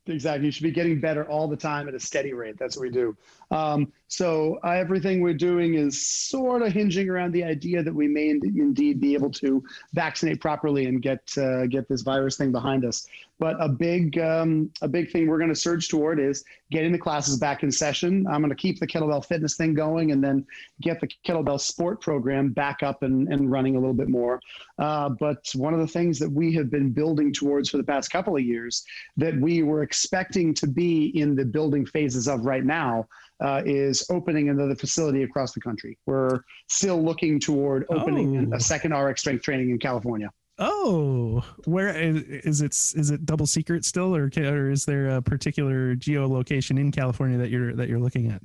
[0.07, 0.45] Exactly.
[0.45, 2.57] You should be getting better all the time at a steady rate.
[2.59, 3.17] That's what we do.
[3.51, 8.07] Um, So uh, everything we're doing is sort of hinging around the idea that we
[8.07, 12.85] may indeed be able to vaccinate properly and get uh, get this virus thing behind
[12.85, 13.07] us.
[13.39, 16.99] But a big um, a big thing we're going to surge toward is getting the
[16.99, 18.25] classes back in session.
[18.27, 20.45] I'm going to keep the kettlebell fitness thing going and then
[20.81, 24.39] get the kettlebell sport program back up and, and running a little bit more.
[24.77, 28.11] Uh, but one of the things that we have been building towards for the past
[28.11, 28.85] couple of years
[29.17, 33.05] that we were expecting to be in the building phases of right now
[33.41, 35.97] uh, is opening another facility across the country.
[36.05, 38.55] We're still looking toward opening oh.
[38.55, 40.29] a second RX strength training in California.
[40.57, 42.71] Oh, where is it?
[42.95, 47.49] Is it double secret still, or, or is there a particular geolocation in California that
[47.49, 48.41] you're that you're looking at?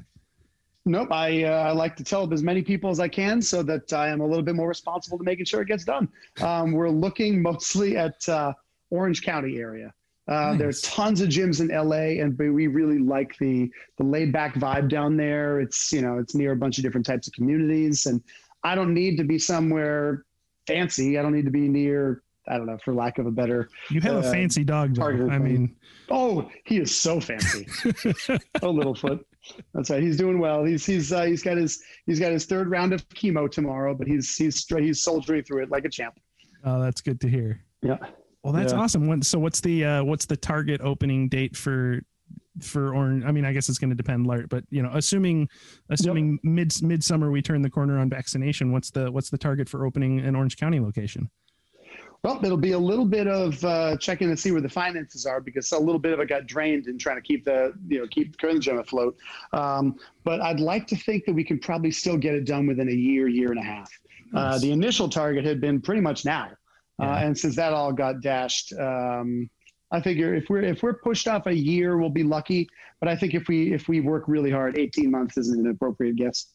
[0.86, 1.12] Nope.
[1.12, 4.09] I uh, I like to tell as many people as I can so that I
[4.09, 6.09] am a little bit more responsible to making sure it gets done.
[6.41, 8.55] Um, we're looking mostly at uh,
[8.91, 9.93] Orange County area.
[10.30, 10.58] Uh, nice.
[10.58, 14.88] There's tons of gyms in LA, and we really like the the laid back vibe
[14.88, 15.60] down there.
[15.60, 18.22] It's you know it's near a bunch of different types of communities, and
[18.62, 20.24] I don't need to be somewhere
[20.68, 21.18] fancy.
[21.18, 22.22] I don't need to be near.
[22.48, 23.68] I don't know, for lack of a better.
[23.90, 25.04] You have uh, a fancy dog, though.
[25.04, 25.76] I mean,
[26.10, 27.66] oh, he is so fancy.
[28.62, 29.24] oh, Littlefoot.
[29.74, 30.02] That's right.
[30.02, 30.64] He's doing well.
[30.64, 34.06] He's he's uh, he's got his he's got his third round of chemo tomorrow, but
[34.06, 36.18] he's he's he's soldiering through it like a champ.
[36.64, 37.64] Oh, that's good to hear.
[37.82, 37.98] Yeah.
[38.43, 38.80] Well, that's yeah.
[38.80, 39.22] awesome.
[39.22, 42.01] so, what's the uh, what's the target opening date for
[42.61, 43.24] for orange?
[43.24, 45.49] I mean, I guess it's going to depend, Lart, but you know, assuming
[45.91, 46.41] assuming yep.
[46.45, 50.20] mid midsummer we turn the corner on vaccination, what's the what's the target for opening
[50.20, 51.28] an Orange County location?
[52.22, 55.41] Well, it'll be a little bit of uh, checking to see where the finances are
[55.41, 58.07] because a little bit of it got drained in trying to keep the you know
[58.07, 59.16] keep the current gym afloat.
[59.53, 62.88] Um, but I'd like to think that we can probably still get it done within
[62.88, 63.91] a year, year and a half.
[64.34, 64.38] Uh.
[64.38, 66.51] Uh, the initial target had been pretty much now.
[67.01, 67.12] Uh, yeah.
[67.12, 69.48] Uh, and since that all got dashed, um,
[69.92, 72.68] I figure if we're if we're pushed off a year, we'll be lucky.
[73.01, 76.16] But I think if we if we work really hard, eighteen months isn't an appropriate
[76.16, 76.46] guess.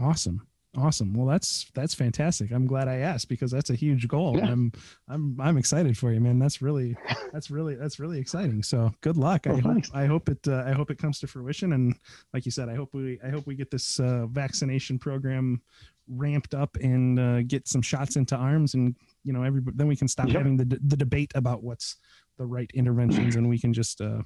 [0.00, 0.46] Awesome,
[0.76, 1.14] awesome.
[1.14, 2.50] Well, that's that's fantastic.
[2.50, 4.36] I'm glad I asked because that's a huge goal.
[4.36, 4.50] Yeah.
[4.50, 4.72] I'm
[5.08, 6.38] I'm I'm excited for you, man.
[6.38, 6.96] That's really
[7.32, 8.62] that's really that's really exciting.
[8.62, 9.46] So good luck.
[9.46, 11.72] I hope I hope it uh, I hope it comes to fruition.
[11.72, 11.94] And
[12.34, 15.62] like you said, I hope we I hope we get this uh, vaccination program
[16.08, 18.96] ramped up and uh, get some shots into arms and
[19.26, 20.36] you know every then we can stop yep.
[20.36, 21.96] having the the debate about what's
[22.38, 24.22] the right interventions and we can just uh,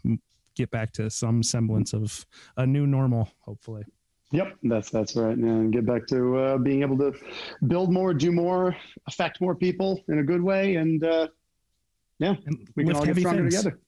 [0.55, 2.26] get back to some semblance of
[2.57, 3.84] a new normal hopefully
[4.32, 5.36] Yep, that's that's right.
[5.36, 7.12] And get back to uh, being able to
[7.66, 8.76] build more, do more,
[9.09, 11.26] affect more people in a good way, and uh,
[12.20, 13.57] yeah, and we can all get stronger things.
[13.57, 13.80] together.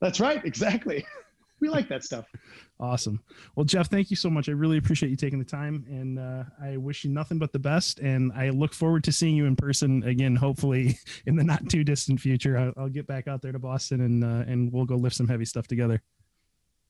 [0.00, 1.04] That's right, exactly.
[1.62, 2.26] we like that stuff.
[2.80, 3.22] Awesome.
[3.54, 4.48] Well, Jeff, thank you so much.
[4.48, 7.60] I really appreciate you taking the time, and uh, I wish you nothing but the
[7.60, 8.00] best.
[8.00, 11.84] And I look forward to seeing you in person again, hopefully in the not too
[11.84, 12.58] distant future.
[12.58, 15.28] I'll, I'll get back out there to Boston, and uh, and we'll go lift some
[15.28, 16.02] heavy stuff together.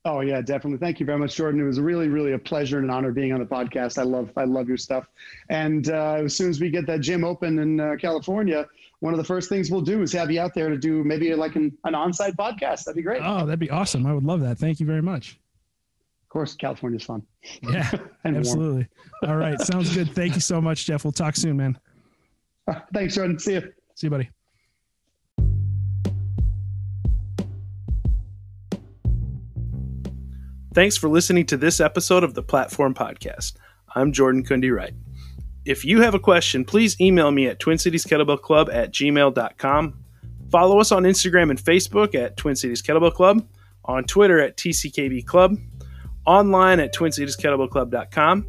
[0.06, 0.78] Oh yeah, definitely.
[0.78, 1.60] Thank you very much, Jordan.
[1.60, 3.98] It was really, really a pleasure and an honor being on the podcast.
[3.98, 5.06] I love, I love your stuff.
[5.50, 8.66] And uh, as soon as we get that gym open in uh, California,
[9.02, 11.34] one of the first things we'll do is have you out there to do maybe
[11.34, 12.84] like an, an on-site podcast.
[12.84, 13.20] That'd be great.
[13.20, 14.06] Oh, that'd be awesome.
[14.06, 14.58] I would love that.
[14.58, 15.40] Thank you very much.
[16.22, 17.24] Of course, California's fun.
[17.64, 17.90] Yeah,
[18.24, 18.86] absolutely.
[19.26, 20.14] All right, sounds good.
[20.14, 21.04] Thank you so much, Jeff.
[21.04, 21.76] We'll talk soon, man.
[22.68, 23.40] Uh, thanks, Jordan.
[23.40, 23.72] See you.
[23.96, 24.30] See you, buddy.
[30.74, 33.54] Thanks for listening to this episode of the Platform Podcast.
[33.96, 34.94] I'm Jordan Kundi Wright.
[35.64, 39.94] If you have a question, please email me at Twin Cities Kettlebell Club at gmail.com.
[40.50, 43.46] Follow us on Instagram and Facebook at Twin Cities Kettlebell Club,
[43.84, 45.56] on Twitter at TCKB Club,
[46.26, 48.46] online at TwinCitiesKettlebellClub.com,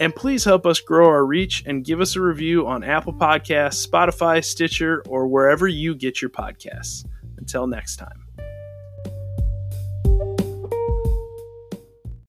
[0.00, 3.86] and please help us grow our reach and give us a review on Apple Podcasts,
[3.86, 7.04] Spotify, Stitcher, or wherever you get your podcasts.
[7.36, 8.21] Until next time.